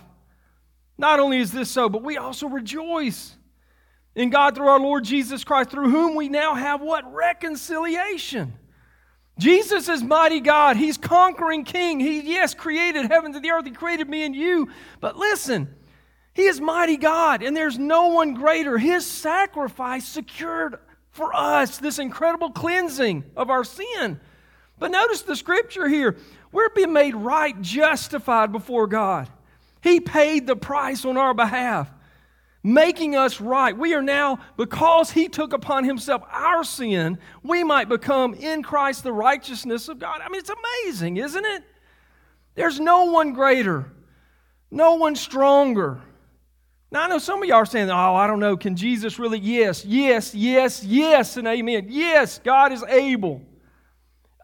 Not 0.97 1.21
only 1.21 1.39
is 1.39 1.53
this 1.53 1.71
so, 1.71 1.91
but 1.91 2.03
we 2.03 2.17
also 2.17 2.49
rejoice 2.49 3.37
in 4.15 4.31
God 4.31 4.55
through 4.55 4.69
our 4.69 4.81
Lord 4.81 5.05
Jesus 5.05 5.45
Christ, 5.45 5.69
through 5.69 5.91
whom 5.91 6.15
we 6.15 6.31
now 6.31 6.55
have 6.55 6.81
what? 6.81 7.05
Reconciliation. 7.13 8.55
Jesus 9.39 9.91
is 9.91 10.03
mighty 10.03 10.41
God. 10.41 10.79
He's 10.79 10.97
conquering 10.97 11.65
king. 11.65 12.01
He, 12.01 12.23
yes, 12.23 12.55
created 12.55 13.05
heavens 13.11 13.37
and 13.37 13.45
the 13.45 13.51
earth. 13.51 13.67
He 13.67 13.73
created 13.73 14.09
me 14.09 14.25
and 14.25 14.35
you. 14.35 14.71
But 15.01 15.19
listen, 15.19 15.69
He 16.33 16.45
is 16.45 16.59
mighty 16.59 16.97
God, 16.97 17.43
and 17.43 17.55
there's 17.55 17.79
no 17.79 18.07
one 18.07 18.33
greater. 18.33 18.79
His 18.79 19.05
sacrifice 19.05 20.07
secured 20.07 20.79
for 21.17 21.35
us 21.35 21.79
this 21.79 21.99
incredible 21.99 22.51
cleansing 22.51 23.25
of 23.37 23.51
our 23.51 23.65
sin. 23.65 24.21
But 24.79 24.91
notice 24.91 25.23
the 25.23 25.37
scripture 25.37 25.89
here. 25.89 26.17
We're 26.53 26.71
being 26.71 26.93
made 26.93 27.15
right, 27.15 27.61
justified 27.61 28.53
before 28.53 28.87
God. 28.87 29.29
He 29.83 30.01
paid 30.01 30.47
the 30.47 30.57
price 30.57 31.05
on 31.05 31.17
our 31.17 31.35
behalf 31.35 31.91
making 32.67 33.15
us 33.15 33.41
right. 33.41 33.79
We 33.79 33.95
are 33.95 34.03
now, 34.03 34.41
because 34.57 35.13
He 35.13 35.29
took 35.29 35.53
upon 35.53 35.85
Himself 35.85 36.23
our 36.31 36.65
sin, 36.65 37.19
we 37.45 37.63
might 37.63 37.89
become 37.89 38.35
in 38.35 38.65
Christ 38.65 39.05
the 39.05 39.13
righteousness 39.13 39.89
of 39.89 40.01
God. 40.01 40.21
I 40.21 40.29
mean, 40.29 40.41
it's 40.41 40.51
amazing, 40.51 41.17
isn't 41.17 41.45
it? 41.45 41.63
There's 42.57 42.81
no 42.81 43.05
one 43.05 43.35
greater, 43.35 43.93
no 44.71 44.97
one 44.97 45.15
stronger. 45.15 46.01
Now, 46.97 47.03
I 47.03 47.09
know 47.09 47.19
some 47.19 47.43
of 47.43 47.47
y'all 47.47 47.59
are 47.59 47.67
saying, 47.67 47.91
oh, 47.91 48.15
I 48.15 48.27
don't 48.27 48.41
know, 48.41 48.57
can 48.57 48.75
Jesus 48.75 49.19
really? 49.19 49.39
Yes, 49.39 49.85
yes, 49.85 50.35
yes, 50.35 50.83
yes, 50.83 51.37
and 51.37 51.47
amen. 51.47 51.89
Yes, 51.91 52.41
God 52.43 52.73
is 52.73 52.83
able. 52.85 53.43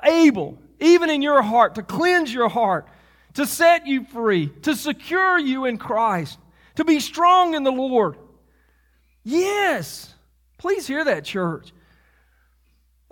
Able. 0.04 0.58
even 0.78 1.08
in 1.08 1.22
your 1.22 1.40
heart, 1.40 1.76
to 1.76 1.82
cleanse 1.82 2.30
your 2.30 2.50
heart, 2.50 2.88
to 3.32 3.46
set 3.46 3.86
you 3.86 4.04
free, 4.04 4.48
to 4.64 4.76
secure 4.76 5.38
you 5.38 5.64
in 5.64 5.78
Christ, 5.78 6.38
to 6.74 6.84
be 6.84 7.00
strong 7.00 7.54
in 7.54 7.62
the 7.62 7.72
Lord. 7.72 8.18
Yes. 9.24 10.12
Please 10.58 10.86
hear 10.86 11.06
that, 11.06 11.24
church. 11.24 11.72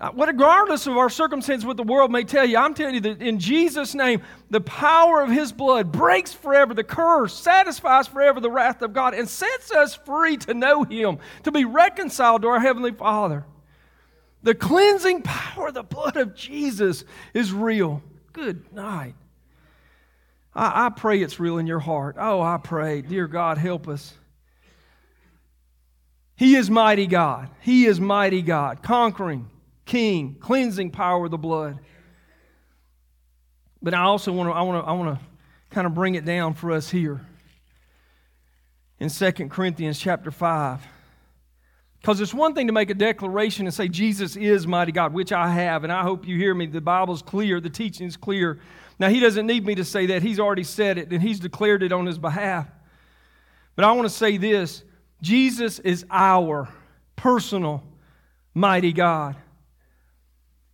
Uh, 0.00 0.10
regardless 0.16 0.86
of 0.86 0.96
our 0.96 1.10
circumstance, 1.10 1.62
what 1.62 1.76
the 1.76 1.82
world 1.82 2.10
may 2.10 2.24
tell 2.24 2.46
you, 2.46 2.56
I'm 2.56 2.72
telling 2.72 2.94
you 2.94 3.00
that 3.02 3.20
in 3.20 3.38
Jesus' 3.38 3.94
name, 3.94 4.22
the 4.48 4.62
power 4.62 5.20
of 5.20 5.30
His 5.30 5.52
blood 5.52 5.92
breaks 5.92 6.32
forever 6.32 6.72
the 6.72 6.82
curse, 6.82 7.34
satisfies 7.34 8.06
forever 8.06 8.40
the 8.40 8.50
wrath 8.50 8.80
of 8.80 8.94
God, 8.94 9.12
and 9.12 9.28
sets 9.28 9.70
us 9.70 9.94
free 9.94 10.38
to 10.38 10.54
know 10.54 10.84
Him, 10.84 11.18
to 11.42 11.52
be 11.52 11.66
reconciled 11.66 12.42
to 12.42 12.48
our 12.48 12.60
Heavenly 12.60 12.92
Father. 12.92 13.44
The 14.42 14.54
cleansing 14.54 15.20
power 15.20 15.68
of 15.68 15.74
the 15.74 15.82
blood 15.82 16.16
of 16.16 16.34
Jesus 16.34 17.04
is 17.34 17.52
real. 17.52 18.02
Good 18.32 18.72
night. 18.72 19.16
I, 20.54 20.86
I 20.86 20.88
pray 20.88 21.20
it's 21.20 21.38
real 21.38 21.58
in 21.58 21.66
your 21.66 21.78
heart. 21.78 22.16
Oh, 22.18 22.40
I 22.40 22.56
pray, 22.56 23.02
dear 23.02 23.26
God, 23.26 23.58
help 23.58 23.86
us. 23.86 24.14
He 26.36 26.56
is 26.56 26.70
mighty 26.70 27.06
God. 27.06 27.50
He 27.60 27.84
is 27.84 28.00
mighty 28.00 28.40
God, 28.40 28.82
conquering 28.82 29.50
King, 29.84 30.36
cleansing 30.40 30.90
power 30.90 31.24
of 31.24 31.30
the 31.30 31.38
blood. 31.38 31.78
But 33.82 33.94
I 33.94 34.02
also 34.02 34.32
want 34.32 34.48
to 34.48 34.52
I 34.52 34.62
want 34.62 34.84
to 34.84 34.88
I 34.88 34.92
want 34.92 35.18
to 35.18 35.24
kind 35.70 35.86
of 35.86 35.94
bring 35.94 36.14
it 36.14 36.24
down 36.24 36.54
for 36.54 36.72
us 36.72 36.90
here 36.90 37.20
in 38.98 39.08
2 39.08 39.32
Corinthians 39.48 39.98
chapter 39.98 40.30
5. 40.30 40.86
Because 42.00 42.20
it's 42.20 42.32
one 42.32 42.54
thing 42.54 42.66
to 42.66 42.72
make 42.72 42.88
a 42.88 42.94
declaration 42.94 43.66
and 43.66 43.74
say 43.74 43.88
Jesus 43.88 44.36
is 44.36 44.66
mighty 44.66 44.92
God, 44.92 45.12
which 45.12 45.32
I 45.32 45.48
have, 45.48 45.84
and 45.84 45.92
I 45.92 46.02
hope 46.02 46.26
you 46.26 46.36
hear 46.36 46.54
me. 46.54 46.66
The 46.66 46.80
Bible's 46.80 47.20
clear, 47.20 47.60
the 47.60 47.68
teaching 47.68 48.06
is 48.06 48.16
clear. 48.16 48.58
Now, 48.98 49.08
He 49.08 49.20
doesn't 49.20 49.46
need 49.46 49.66
me 49.66 49.74
to 49.74 49.84
say 49.84 50.06
that. 50.06 50.22
He's 50.22 50.40
already 50.40 50.64
said 50.64 50.96
it, 50.96 51.10
and 51.12 51.22
He's 51.22 51.40
declared 51.40 51.82
it 51.82 51.92
on 51.92 52.06
His 52.06 52.18
behalf. 52.18 52.68
But 53.76 53.84
I 53.84 53.92
want 53.92 54.08
to 54.08 54.14
say 54.14 54.38
this 54.38 54.82
Jesus 55.20 55.78
is 55.78 56.06
our 56.10 56.68
personal 57.16 57.84
mighty 58.54 58.92
God. 58.92 59.36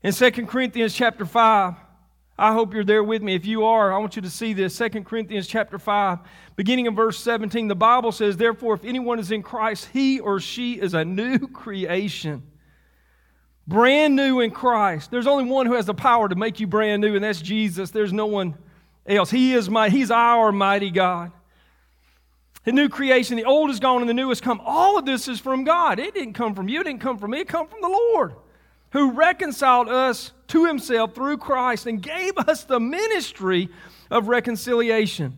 In 0.07 0.13
2 0.13 0.31
Corinthians 0.47 0.95
chapter 0.95 1.27
5, 1.27 1.75
I 2.39 2.53
hope 2.53 2.73
you're 2.73 2.85
there 2.85 3.03
with 3.03 3.23
me. 3.23 3.35
If 3.35 3.45
you 3.45 3.65
are, 3.65 3.93
I 3.93 3.99
want 3.99 4.15
you 4.15 4.23
to 4.23 4.31
see 4.31 4.53
this. 4.53 4.79
2 4.79 4.89
Corinthians 5.03 5.49
chapter 5.49 5.81
5, 5.81 6.21
beginning 6.55 6.87
in 6.87 6.95
verse 6.95 7.19
17, 7.19 7.67
the 7.67 7.75
Bible 7.75 8.13
says, 8.13 8.37
Therefore, 8.37 8.75
if 8.75 8.85
anyone 8.85 9.19
is 9.19 9.33
in 9.33 9.43
Christ, 9.43 9.89
he 9.93 10.21
or 10.21 10.39
she 10.39 10.75
is 10.75 10.95
a 10.95 11.05
new 11.05 11.49
creation. 11.49 12.45
Brand 13.67 14.15
new 14.15 14.39
in 14.39 14.53
Christ. 14.53 15.11
There's 15.11 15.27
only 15.27 15.43
one 15.43 15.67
who 15.67 15.75
has 15.75 15.87
the 15.87 15.95
power 15.95 16.29
to 16.29 16.37
make 16.37 16.61
you 16.61 16.69
brand 16.69 17.03
new, 17.03 17.17
and 17.17 17.25
that's 17.25 17.43
Jesus. 17.43 17.91
There's 17.91 18.13
no 18.13 18.27
one 18.27 18.55
else. 19.09 19.29
He 19.29 19.55
is 19.55 19.69
my, 19.69 19.89
He's 19.89 20.13
our 20.13 20.53
mighty 20.53 20.93
God. 20.93 21.33
The 22.63 22.71
new 22.71 22.89
creation, 22.89 23.39
the 23.39 23.45
old 23.45 23.71
is 23.71 23.81
gone 23.81 24.03
and 24.03 24.09
the 24.09 24.15
new 24.15 24.29
has 24.29 24.41
come. 24.41 24.61
All 24.65 24.99
of 24.99 25.05
this 25.05 25.27
is 25.27 25.41
from 25.41 25.65
God. 25.65 25.99
It 25.99 26.15
didn't 26.15 26.35
come 26.35 26.55
from 26.55 26.69
you, 26.69 26.83
it 26.83 26.85
didn't 26.85 27.01
come 27.01 27.19
from 27.19 27.33
me, 27.33 27.41
it 27.41 27.49
come 27.49 27.67
from 27.67 27.81
the 27.81 27.89
Lord 27.89 28.37
who 28.97 29.13
reconciled 29.13 29.91
us 29.91 30.33
to 30.49 30.65
himself 30.65 31.15
through 31.15 31.37
Christ 31.37 31.87
and 31.87 32.01
gave 32.01 32.39
us 32.39 32.65
the 32.65 32.81
ministry 32.81 33.69
of 34.11 34.29
reconciliation. 34.29 35.37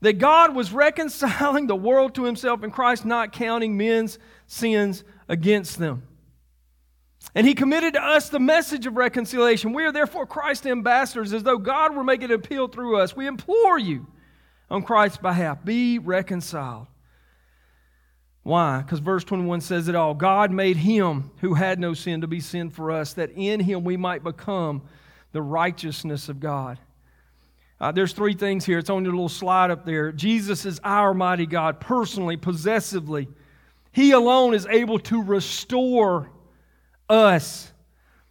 That 0.00 0.14
God 0.14 0.52
was 0.52 0.72
reconciling 0.72 1.68
the 1.68 1.76
world 1.76 2.16
to 2.16 2.24
himself 2.24 2.64
in 2.64 2.72
Christ, 2.72 3.04
not 3.04 3.30
counting 3.30 3.76
men's 3.76 4.18
sins 4.48 5.04
against 5.28 5.78
them. 5.78 6.08
And 7.36 7.46
he 7.46 7.54
committed 7.54 7.94
to 7.94 8.02
us 8.02 8.30
the 8.30 8.40
message 8.40 8.84
of 8.84 8.96
reconciliation. 8.96 9.72
We 9.72 9.84
are 9.84 9.92
therefore 9.92 10.26
Christ's 10.26 10.66
ambassadors, 10.66 11.32
as 11.32 11.44
though 11.44 11.58
God 11.58 11.94
were 11.94 12.02
making 12.02 12.32
an 12.32 12.40
appeal 12.40 12.66
through 12.66 12.98
us. 12.98 13.14
We 13.14 13.28
implore 13.28 13.78
you 13.78 14.08
on 14.68 14.82
Christ's 14.82 15.18
behalf 15.18 15.64
be 15.64 16.00
reconciled 16.00 16.88
why? 18.46 18.78
Because 18.78 19.00
verse 19.00 19.24
21 19.24 19.60
says 19.60 19.88
it 19.88 19.96
all. 19.96 20.14
God 20.14 20.52
made 20.52 20.76
him 20.76 21.32
who 21.40 21.54
had 21.54 21.80
no 21.80 21.94
sin 21.94 22.20
to 22.20 22.28
be 22.28 22.38
sin 22.38 22.70
for 22.70 22.92
us, 22.92 23.12
that 23.14 23.32
in 23.34 23.58
him 23.58 23.82
we 23.82 23.96
might 23.96 24.22
become 24.22 24.82
the 25.32 25.42
righteousness 25.42 26.28
of 26.28 26.38
God. 26.38 26.78
Uh, 27.80 27.90
there's 27.90 28.12
three 28.12 28.34
things 28.34 28.64
here. 28.64 28.78
It's 28.78 28.88
on 28.88 29.02
your 29.02 29.14
little 29.14 29.28
slide 29.28 29.72
up 29.72 29.84
there. 29.84 30.12
Jesus 30.12 30.64
is 30.64 30.80
our 30.84 31.12
mighty 31.12 31.44
God, 31.44 31.80
personally, 31.80 32.36
possessively. 32.36 33.26
He 33.90 34.12
alone 34.12 34.54
is 34.54 34.64
able 34.66 35.00
to 35.00 35.20
restore 35.20 36.30
us. 37.08 37.72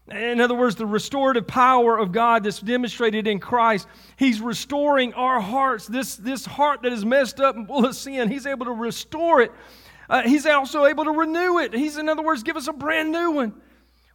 In 0.09 0.39
other 0.39 0.55
words, 0.55 0.77
the 0.77 0.85
restorative 0.85 1.45
power 1.45 1.97
of 1.97 2.13
God 2.13 2.45
that's 2.45 2.61
demonstrated 2.61 3.27
in 3.27 3.41
Christ, 3.41 3.85
He's 4.15 4.39
restoring 4.39 5.13
our 5.15 5.41
hearts. 5.41 5.87
This, 5.87 6.15
this 6.15 6.45
heart 6.45 6.83
that 6.83 6.93
is 6.93 7.03
messed 7.03 7.41
up 7.41 7.57
and 7.57 7.67
full 7.67 7.85
of 7.85 7.97
sin, 7.97 8.29
He's 8.29 8.45
able 8.45 8.67
to 8.67 8.71
restore 8.71 9.41
it 9.41 9.51
uh, 10.09 10.23
he's 10.23 10.45
also 10.45 10.85
able 10.85 11.05
to 11.05 11.11
renew 11.11 11.59
it. 11.59 11.73
He's, 11.73 11.97
in 11.97 12.09
other 12.09 12.23
words, 12.23 12.43
give 12.43 12.57
us 12.57 12.67
a 12.67 12.73
brand 12.73 13.11
new 13.11 13.31
one. 13.31 13.53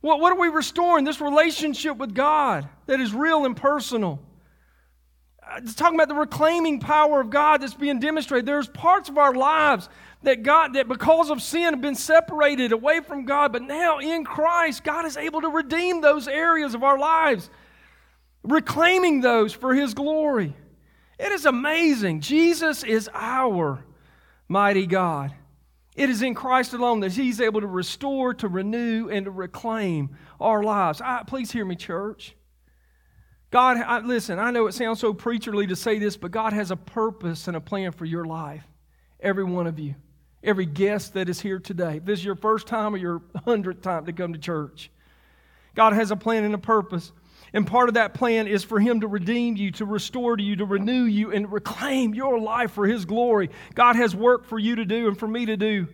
What, 0.01 0.21
what 0.21 0.33
are 0.33 0.41
we 0.41 0.49
restoring? 0.49 1.05
This 1.05 1.21
relationship 1.21 1.97
with 1.97 2.15
God 2.15 2.69
that 2.87 3.01
is 3.01 3.13
real 3.13 3.45
and 3.45 3.57
personal. 3.57 4.21
Uh, 5.43 5.57
it's 5.59 5.75
talking 5.75 5.97
about 5.97 6.09
the 6.09 6.15
reclaiming 6.15 6.81
power 6.81 7.21
of 7.21 7.31
God 7.31 7.61
that's 7.61 7.75
being 7.75 8.01
demonstrated. 8.01 8.47
There's 8.47 8.69
parts 8.69 9.09
of 9.09 9.19
our 9.19 9.35
lives 9.35 9.89
that 10.23 10.43
God, 10.43 10.75
that 10.75 10.89
because 10.89 11.31
of 11.31 11.43
sin 11.43 11.73
have 11.73 11.81
been 11.81 11.95
separated 11.95 12.73
away 12.73 13.01
from 13.01 13.25
God, 13.25 13.53
but 13.53 13.63
now 13.63 13.99
in 13.99 14.25
Christ, 14.25 14.85
God 14.85 15.07
is 15.07 15.17
able 15.17 15.41
to 15.41 15.49
redeem 15.49 16.01
those 16.01 16.29
areas 16.29 16.75
of 16.75 16.83
our 16.83 16.99
lives, 16.99 17.51
reclaiming 18.43 19.21
those 19.21 19.53
for 19.53 19.75
His 19.75 19.95
glory. 19.95 20.55
It 21.19 21.33
is 21.33 21.45
amazing. 21.45 22.21
Jesus 22.21 22.83
is 22.85 23.11
our 23.13 23.85
mighty 24.49 24.87
God. 24.87 25.35
It 26.01 26.09
is 26.09 26.23
in 26.23 26.35
Christ 26.35 26.73
alone 26.73 27.01
that 27.01 27.13
He's 27.13 27.43
able 27.43 27.61
to 27.61 27.67
restore, 27.67 28.33
to 28.33 28.49
renew, 28.49 29.11
and 29.11 29.27
to 29.27 29.31
reclaim 29.31 30.17
our 30.41 30.63
lives. 30.63 31.03
I, 31.03 31.25
please 31.27 31.53
hear 31.53 31.67
me, 31.67 31.77
church. 31.77 32.35
God, 33.51 33.77
I, 33.77 33.99
listen, 33.99 34.39
I 34.39 34.51
know 34.51 34.67
it 34.67 34.73
sounds 34.73 34.99
so 34.99 35.13
preacherly 35.13 35.69
to 35.69 35.77
say 35.77 35.99
this, 35.99 36.17
but 36.17 36.31
God 36.31 36.55
has 36.55 36.71
a 36.71 36.77
purpose 36.77 37.49
and 37.49 37.57
a 37.57 37.61
plan 37.61 37.93
for 37.93 38.07
your 38.07 38.25
life. 38.25 38.67
Every 39.21 39.45
one 39.45 39.67
of 39.67 39.79
you. 39.79 39.95
Every 40.43 40.65
guest 40.65 41.13
that 41.13 41.29
is 41.29 41.39
here 41.39 41.59
today. 41.59 41.99
If 41.99 42.07
this 42.07 42.21
is 42.21 42.25
your 42.25 42.35
first 42.35 42.67
time 42.67 42.95
or 42.95 42.97
your 42.97 43.21
hundredth 43.45 43.83
time 43.83 44.07
to 44.07 44.13
come 44.15 44.33
to 44.33 44.39
church. 44.39 44.91
God 45.75 45.93
has 45.93 46.11
a 46.11 46.17
plan 46.17 46.45
and 46.45 46.55
a 46.55 46.59
purpose. 46.59 47.13
And 47.53 47.67
part 47.67 47.89
of 47.89 47.95
that 47.95 48.15
plan 48.15 48.47
is 48.47 48.63
for 48.63 48.79
Him 48.79 49.01
to 49.01 49.09
redeem 49.09 49.57
you, 49.57 49.71
to 49.73 49.85
restore 49.85 50.37
to 50.37 50.43
you, 50.43 50.57
to 50.57 50.65
renew 50.65 51.05
you, 51.05 51.33
and 51.33 51.51
reclaim 51.51 52.15
your 52.15 52.39
life 52.39 52.73
for 52.73 52.87
His 52.87 53.05
glory. 53.05 53.51
God 53.75 53.97
has 53.97 54.15
work 54.15 54.47
for 54.47 54.59
you 54.59 54.77
to 54.77 54.85
do 54.85 55.09
and 55.09 55.19
for 55.19 55.29
me 55.29 55.47
to 55.47 55.57
do 55.57 55.89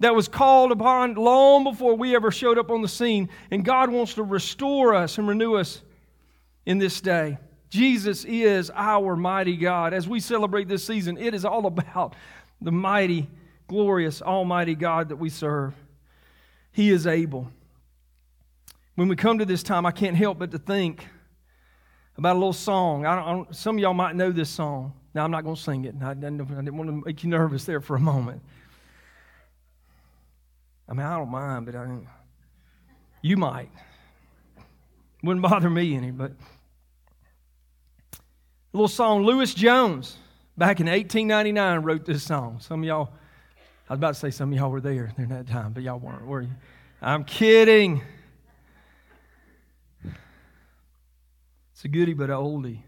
that 0.00 0.14
was 0.14 0.28
called 0.28 0.72
upon 0.72 1.14
long 1.14 1.64
before 1.64 1.94
we 1.94 2.14
ever 2.14 2.30
showed 2.30 2.58
up 2.58 2.70
on 2.70 2.82
the 2.82 2.88
scene. 2.88 3.30
And 3.50 3.64
God 3.64 3.90
wants 3.90 4.14
to 4.14 4.22
restore 4.22 4.94
us 4.94 5.18
and 5.18 5.26
renew 5.26 5.56
us 5.56 5.82
in 6.66 6.78
this 6.78 7.00
day. 7.00 7.38
Jesus 7.70 8.24
is 8.24 8.70
our 8.74 9.16
mighty 9.16 9.56
God. 9.56 9.94
As 9.94 10.08
we 10.08 10.20
celebrate 10.20 10.68
this 10.68 10.84
season, 10.84 11.16
it 11.16 11.34
is 11.34 11.44
all 11.44 11.66
about 11.66 12.14
the 12.60 12.72
mighty, 12.72 13.28
glorious, 13.68 14.22
almighty 14.22 14.74
God 14.74 15.08
that 15.08 15.16
we 15.16 15.30
serve. 15.30 15.74
He 16.72 16.90
is 16.90 17.06
able. 17.06 17.50
When 18.96 19.08
we 19.08 19.16
come 19.16 19.38
to 19.38 19.44
this 19.44 19.62
time, 19.62 19.86
I 19.86 19.92
can't 19.92 20.16
help 20.16 20.38
but 20.38 20.50
to 20.50 20.58
think 20.58 21.06
about 22.16 22.32
a 22.32 22.38
little 22.38 22.52
song. 22.52 23.06
I 23.06 23.14
don't, 23.14 23.24
I 23.24 23.32
don't, 23.32 23.54
some 23.54 23.76
of 23.76 23.80
y'all 23.80 23.94
might 23.94 24.16
know 24.16 24.32
this 24.32 24.50
song. 24.50 24.94
Now, 25.14 25.24
I'm 25.24 25.30
not 25.30 25.44
going 25.44 25.56
to 25.56 25.62
sing 25.62 25.84
it. 25.84 25.94
I, 26.02 26.10
I 26.10 26.14
didn't 26.14 26.46
want 26.48 26.88
to 26.88 27.02
make 27.06 27.22
you 27.22 27.30
nervous 27.30 27.64
there 27.64 27.80
for 27.80 27.96
a 27.96 28.00
moment. 28.00 28.42
I 30.88 30.94
mean, 30.94 31.06
I 31.06 31.16
don't 31.16 31.30
mind, 31.30 31.66
but 31.66 31.74
I 31.74 31.86
you 33.22 33.36
might. 33.36 33.70
Wouldn't 35.22 35.42
bother 35.42 35.68
me 35.68 35.94
any, 35.94 36.10
but 36.10 36.32
a 38.12 38.16
little 38.72 38.88
song. 38.88 39.24
Lewis 39.24 39.52
Jones, 39.52 40.16
back 40.56 40.80
in 40.80 40.86
1899, 40.86 41.82
wrote 41.82 42.04
this 42.04 42.22
song. 42.22 42.60
Some 42.60 42.80
of 42.80 42.86
y'all, 42.86 43.12
I 43.88 43.94
was 43.94 43.98
about 43.98 44.14
to 44.14 44.20
say 44.20 44.30
some 44.30 44.52
of 44.52 44.58
y'all 44.58 44.70
were 44.70 44.80
there 44.80 45.12
during 45.16 45.30
that 45.30 45.48
time, 45.48 45.72
but 45.72 45.82
y'all 45.82 45.98
weren't, 45.98 46.24
were 46.24 46.42
you? 46.42 46.50
I'm 47.02 47.24
kidding. 47.24 48.02
It's 51.76 51.84
a 51.84 51.88
goodie 51.88 52.14
but 52.14 52.30
a 52.30 52.32
oldie. 52.32 52.84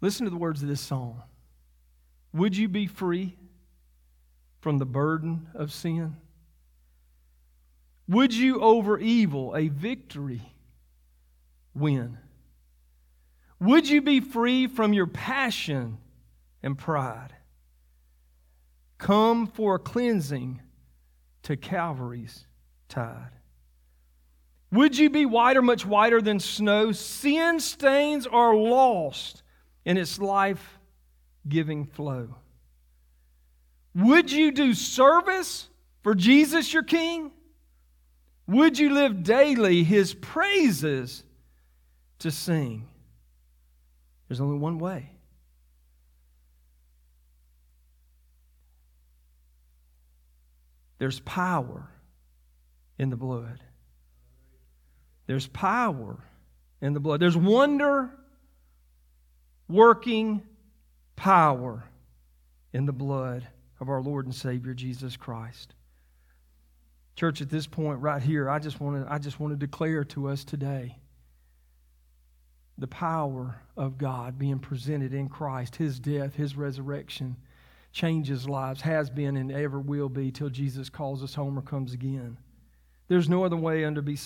Listen 0.00 0.24
to 0.24 0.30
the 0.30 0.38
words 0.38 0.62
of 0.62 0.68
this 0.68 0.80
song. 0.80 1.22
Would 2.32 2.56
you 2.56 2.70
be 2.70 2.86
free 2.86 3.36
from 4.62 4.78
the 4.78 4.86
burden 4.86 5.48
of 5.54 5.74
sin? 5.74 6.16
Would 8.08 8.32
you 8.32 8.62
over 8.62 8.98
evil 8.98 9.54
a 9.54 9.68
victory 9.68 10.54
win? 11.74 12.16
Would 13.60 13.90
you 13.90 14.00
be 14.00 14.20
free 14.20 14.66
from 14.66 14.94
your 14.94 15.06
passion 15.06 15.98
and 16.62 16.78
pride? 16.78 17.34
Come 18.96 19.46
for 19.46 19.74
a 19.74 19.78
cleansing 19.78 20.62
to 21.42 21.58
Calvary's 21.58 22.46
tide. 22.88 23.32
Would 24.72 24.96
you 24.96 25.10
be 25.10 25.26
whiter, 25.26 25.60
much 25.60 25.84
whiter 25.84 26.22
than 26.22 26.40
snow? 26.40 26.92
Sin 26.92 27.60
stains 27.60 28.26
are 28.26 28.56
lost 28.56 29.42
in 29.84 29.98
its 29.98 30.18
life 30.18 30.78
giving 31.46 31.84
flow. 31.84 32.34
Would 33.94 34.32
you 34.32 34.50
do 34.50 34.72
service 34.72 35.68
for 36.02 36.14
Jesus 36.14 36.72
your 36.72 36.82
King? 36.82 37.30
Would 38.46 38.78
you 38.78 38.94
live 38.94 39.22
daily 39.22 39.84
his 39.84 40.14
praises 40.14 41.22
to 42.20 42.30
sing? 42.30 42.88
There's 44.28 44.40
only 44.40 44.58
one 44.58 44.78
way. 44.78 45.10
There's 50.98 51.20
power 51.20 51.90
in 52.98 53.10
the 53.10 53.16
blood. 53.16 53.60
There's 55.26 55.46
power 55.48 56.18
in 56.80 56.92
the 56.92 57.00
blood. 57.00 57.20
There's 57.20 57.36
wonder 57.36 58.10
working 59.68 60.42
power 61.16 61.84
in 62.72 62.86
the 62.86 62.92
blood 62.92 63.46
of 63.80 63.88
our 63.88 64.02
Lord 64.02 64.26
and 64.26 64.34
Savior 64.34 64.74
Jesus 64.74 65.16
Christ. 65.16 65.74
Church, 67.16 67.40
at 67.40 67.50
this 67.50 67.66
point 67.66 68.00
right 68.00 68.22
here, 68.22 68.48
I 68.48 68.58
just 68.58 68.80
want 68.80 69.04
to 69.04 69.12
I 69.12 69.18
just 69.18 69.38
want 69.38 69.52
to 69.52 69.56
declare 69.56 70.04
to 70.04 70.28
us 70.28 70.44
today 70.44 70.98
the 72.78 72.86
power 72.86 73.60
of 73.76 73.98
God 73.98 74.38
being 74.38 74.58
presented 74.58 75.12
in 75.12 75.28
Christ, 75.28 75.76
his 75.76 76.00
death, 76.00 76.34
his 76.34 76.56
resurrection 76.56 77.36
changes 77.92 78.48
lives, 78.48 78.80
has 78.80 79.10
been 79.10 79.36
and 79.36 79.52
ever 79.52 79.78
will 79.78 80.08
be 80.08 80.30
till 80.30 80.48
Jesus 80.48 80.88
calls 80.88 81.22
us 81.22 81.34
home 81.34 81.58
or 81.58 81.62
comes 81.62 81.92
again. 81.92 82.38
There's 83.08 83.28
no 83.28 83.44
other 83.44 83.56
way 83.56 83.84
under 83.84 84.00
be 84.00 84.16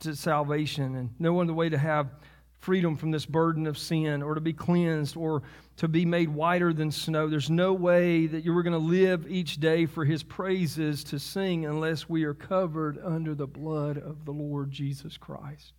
to 0.00 0.16
salvation 0.16 0.96
and 0.96 1.10
no 1.18 1.40
other 1.40 1.52
way 1.52 1.68
to 1.68 1.78
have 1.78 2.10
freedom 2.58 2.96
from 2.96 3.10
this 3.10 3.24
burden 3.24 3.66
of 3.66 3.78
sin 3.78 4.22
or 4.22 4.34
to 4.34 4.40
be 4.40 4.52
cleansed 4.52 5.16
or 5.16 5.42
to 5.76 5.88
be 5.88 6.04
made 6.04 6.28
whiter 6.28 6.72
than 6.72 6.90
snow. 6.90 7.28
There's 7.28 7.48
no 7.48 7.72
way 7.72 8.26
that 8.26 8.44
you're 8.44 8.62
going 8.62 8.74
to 8.74 8.78
live 8.78 9.30
each 9.30 9.56
day 9.56 9.86
for 9.86 10.04
his 10.04 10.22
praises 10.22 11.02
to 11.04 11.18
sing 11.18 11.64
unless 11.64 12.08
we 12.08 12.24
are 12.24 12.34
covered 12.34 12.98
under 13.02 13.34
the 13.34 13.46
blood 13.46 13.96
of 13.96 14.26
the 14.26 14.32
Lord 14.32 14.70
Jesus 14.70 15.16
Christ. 15.16 15.72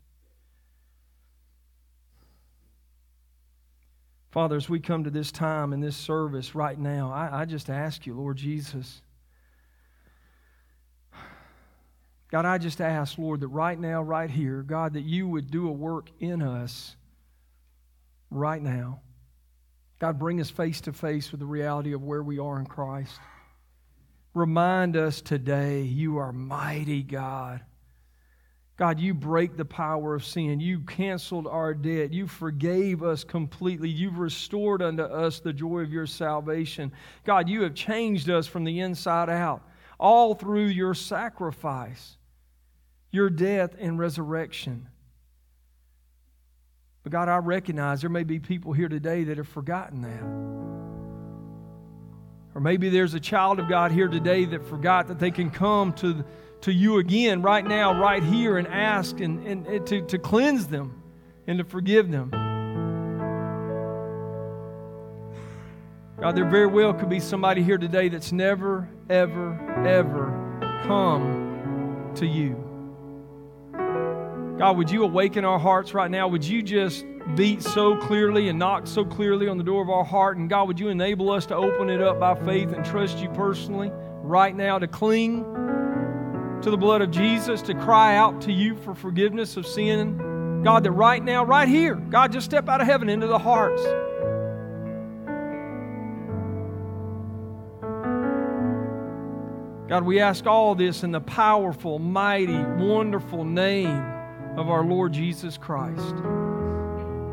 Father, 4.32 4.56
as 4.56 4.70
we 4.70 4.80
come 4.80 5.04
to 5.04 5.10
this 5.12 5.32
time 5.32 5.74
in 5.74 5.82
this 5.82 5.98
service 5.98 6.56
right 6.56 6.80
now, 6.80 7.12
I, 7.12 7.42
I 7.42 7.46
just 7.46 7.70
ask 7.70 8.08
you, 8.08 8.16
Lord 8.16 8.38
Jesus. 8.38 9.02
God, 12.32 12.46
I 12.46 12.58
just 12.58 12.80
ask, 12.80 13.18
Lord, 13.18 13.42
that 13.42 13.50
right 13.50 13.78
now, 13.78 14.02
right 14.02 14.30
here, 14.30 14.64
God, 14.64 14.94
that 14.94 15.04
you 15.04 15.28
would 15.28 15.52
do 15.52 15.68
a 15.68 15.72
work 15.72 16.10
in 16.20 16.42
us 16.42 16.96
right 18.30 18.62
now. 18.62 19.02
God, 20.00 20.18
bring 20.18 20.40
us 20.40 20.50
face 20.50 20.82
to 20.82 20.94
face 20.94 21.32
with 21.32 21.42
the 21.42 21.46
reality 21.46 21.94
of 21.94 22.02
where 22.02 22.24
we 22.24 22.40
are 22.40 22.58
in 22.58 22.66
Christ. 22.66 23.20
Remind 24.34 24.96
us 24.96 25.22
today 25.22 25.82
you 25.82 26.18
are 26.18 26.32
mighty 26.32 27.04
God. 27.04 27.62
God, 28.78 29.00
you 29.00 29.14
break 29.14 29.58
the 29.58 29.66
power 29.66 30.16
of 30.16 30.26
sin. 30.26 30.60
You 30.60 30.80
canceled 30.80 31.46
our 31.46 31.74
debt. 31.74 32.14
You 32.14 32.28
forgave 32.28 33.04
us 33.04 33.24
completely. 33.24 33.90
You've 33.90 34.18
restored 34.18 34.82
unto 34.82 35.04
us 35.04 35.40
the 35.40 35.54
joy 35.54 35.82
of 35.82 35.92
your 35.92 36.08
salvation. 36.08 36.92
God, 37.26 37.48
you 37.48 37.62
have 37.62 37.76
changed 37.76 38.30
us 38.30 38.48
from 38.48 38.64
the 38.64 38.80
inside 38.80 39.30
out, 39.30 39.62
all 40.00 40.34
through 40.34 40.68
your 40.68 40.96
sacrifice, 40.96 42.18
your 43.12 43.30
death 43.30 43.76
and 43.80 44.00
resurrection. 44.00 44.88
But 47.04 47.12
God, 47.12 47.30
I 47.30 47.38
recognize 47.38 48.02
there 48.02 48.10
may 48.10 48.24
be 48.24 48.40
people 48.40 48.74
here 48.74 48.90
today 48.90 49.24
that 49.26 49.38
have 49.38 49.48
forgotten 49.48 50.02
that. 50.02 50.22
Or 52.54 52.62
maybe 52.62 52.90
there's 52.90 53.14
a 53.14 53.20
child 53.20 53.60
of 53.60 53.70
God 53.70 53.92
here 53.92 54.08
today 54.08 54.46
that 54.46 54.66
forgot 54.66 55.08
that 55.08 55.20
they 55.20 55.32
can 55.32 55.50
come 55.50 55.94
to 55.94 56.26
to 56.62 56.72
you 56.72 57.00
again 57.00 57.42
right 57.42 57.66
now, 57.66 58.00
right 58.00 58.24
here, 58.24 58.58
and 58.58 58.68
ask 58.68 59.20
and, 59.20 59.46
and, 59.46 59.66
and 59.68 59.88
to, 59.88 60.02
to 60.06 60.18
cleanse 60.18 60.68
them 60.68 61.02
and 61.48 61.58
to 61.60 61.66
forgive 61.66 62.12
them. 62.12 62.30
God, 66.20 66.36
there 66.36 66.48
very 66.48 66.68
well 66.68 66.94
could 66.94 67.10
be 67.10 67.20
somebody 67.20 67.64
here 67.64 67.80
today 67.80 68.10
that's 68.10 68.32
never, 68.32 68.88
ever, 69.10 69.86
ever 69.88 70.82
come 70.84 72.12
to 72.16 72.28
you. 72.28 72.71
God, 74.62 74.78
would 74.78 74.92
you 74.92 75.04
awaken 75.04 75.44
our 75.44 75.58
hearts 75.58 75.96
right 75.96 76.12
now? 76.12 76.28
Would 76.28 76.46
you 76.46 76.62
just 76.62 77.04
beat 77.36 77.64
so 77.64 77.98
clearly 77.98 78.48
and 78.48 78.60
knock 78.60 78.86
so 78.86 79.04
clearly 79.04 79.48
on 79.48 79.58
the 79.58 79.64
door 79.64 79.82
of 79.82 79.90
our 79.90 80.04
heart? 80.04 80.38
And 80.38 80.48
God, 80.48 80.68
would 80.68 80.80
you 80.80 80.90
enable 80.90 81.32
us 81.32 81.48
to 81.48 81.56
open 81.56 81.90
it 81.90 82.00
up 82.00 82.20
by 82.20 82.36
faith 82.36 82.72
and 82.72 82.86
trust 82.86 83.18
you 83.18 83.30
personally 83.30 83.92
right 84.22 84.56
now 84.56 84.78
to 84.78 84.88
cling 84.88 85.46
to 86.62 86.70
the 86.70 86.78
blood 86.78 87.02
of 87.02 87.10
Jesus, 87.10 87.64
to 87.64 87.74
cry 87.74 88.16
out 88.16 88.40
to 88.42 88.52
you 88.52 88.76
for 88.76 88.94
forgiveness 88.94 89.58
of 89.58 89.66
sin. 89.66 90.62
God, 90.62 90.84
that 90.84 90.92
right 90.92 91.24
now, 91.24 91.44
right 91.44 91.68
here, 91.68 91.96
God, 91.96 92.32
just 92.32 92.46
step 92.46 92.70
out 92.70 92.82
of 92.82 92.86
heaven 92.86 93.10
into 93.10 93.26
the 93.26 93.40
hearts. 93.40 93.82
God, 99.90 100.04
we 100.04 100.20
ask 100.20 100.46
all 100.46 100.76
this 100.76 101.02
in 101.02 101.12
the 101.12 101.20
powerful, 101.20 101.98
mighty, 101.98 102.64
wonderful 102.64 103.44
name 103.44 104.21
of 104.58 104.70
our 104.70 104.84
Lord 104.84 105.14
Jesus 105.14 105.58
Christ. 105.58 106.16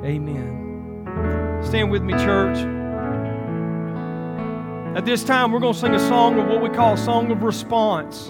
Amen. 0.04 1.62
Stand 1.62 1.90
with 1.90 2.02
me, 2.02 2.12
church. 2.14 2.58
At 4.96 5.04
this 5.04 5.24
time, 5.24 5.52
we're 5.52 5.60
going 5.60 5.74
to 5.74 5.78
sing 5.78 5.94
a 5.94 5.98
song 5.98 6.38
of 6.38 6.46
what 6.46 6.62
we 6.62 6.68
call 6.68 6.94
a 6.94 6.98
song 6.98 7.30
of 7.30 7.42
response. 7.42 8.28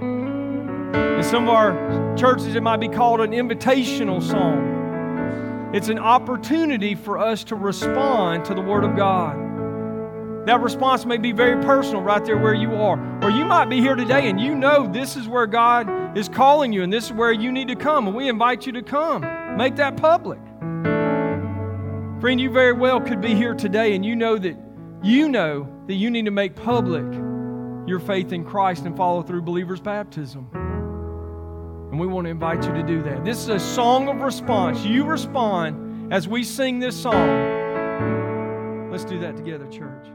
In 0.00 1.22
some 1.22 1.44
of 1.44 1.50
our 1.50 2.16
churches, 2.16 2.54
it 2.54 2.62
might 2.62 2.78
be 2.78 2.88
called 2.88 3.20
an 3.20 3.32
invitational 3.32 4.22
song. 4.22 5.70
It's 5.74 5.88
an 5.88 5.98
opportunity 5.98 6.94
for 6.94 7.18
us 7.18 7.44
to 7.44 7.54
respond 7.54 8.44
to 8.46 8.54
the 8.54 8.62
Word 8.62 8.84
of 8.84 8.96
God. 8.96 9.36
That 10.46 10.60
response 10.62 11.04
may 11.04 11.18
be 11.18 11.32
very 11.32 11.62
personal 11.62 12.00
right 12.00 12.24
there 12.24 12.38
where 12.38 12.54
you 12.54 12.74
are. 12.74 12.98
Or 13.22 13.30
you 13.30 13.44
might 13.44 13.66
be 13.66 13.80
here 13.80 13.94
today 13.94 14.28
and 14.28 14.40
you 14.40 14.54
know 14.54 14.86
this 14.86 15.14
is 15.14 15.28
where 15.28 15.46
God 15.46 15.86
is 16.14 16.28
calling 16.28 16.72
you 16.72 16.82
and 16.82 16.92
this 16.92 17.06
is 17.06 17.12
where 17.12 17.32
you 17.32 17.52
need 17.52 17.68
to 17.68 17.76
come, 17.76 18.06
and 18.06 18.16
we 18.16 18.28
invite 18.28 18.66
you 18.66 18.72
to 18.72 18.82
come. 18.82 19.22
Make 19.56 19.76
that 19.76 19.96
public. 19.96 20.40
Friend, 22.20 22.40
you 22.40 22.50
very 22.50 22.72
well 22.72 23.00
could 23.00 23.20
be 23.20 23.34
here 23.34 23.54
today 23.54 23.94
and 23.94 24.04
you 24.04 24.14
know 24.14 24.36
that 24.36 24.56
you 25.02 25.28
know 25.28 25.66
that 25.86 25.94
you 25.94 26.10
need 26.10 26.26
to 26.26 26.30
make 26.30 26.54
public 26.54 27.04
your 27.86 27.98
faith 27.98 28.32
in 28.32 28.44
Christ 28.44 28.84
and 28.84 28.96
follow 28.96 29.22
through 29.22 29.42
believer's 29.42 29.80
baptism. 29.80 30.48
And 31.90 31.98
we 31.98 32.06
want 32.06 32.26
to 32.26 32.30
invite 32.30 32.64
you 32.64 32.72
to 32.74 32.82
do 32.82 33.02
that. 33.02 33.24
This 33.24 33.38
is 33.38 33.48
a 33.48 33.58
song 33.58 34.08
of 34.08 34.20
response. 34.20 34.84
You 34.84 35.04
respond 35.04 36.12
as 36.12 36.28
we 36.28 36.44
sing 36.44 36.78
this 36.78 36.94
song. 37.00 38.90
Let's 38.90 39.04
do 39.04 39.18
that 39.20 39.36
together, 39.36 39.66
church. 39.68 40.06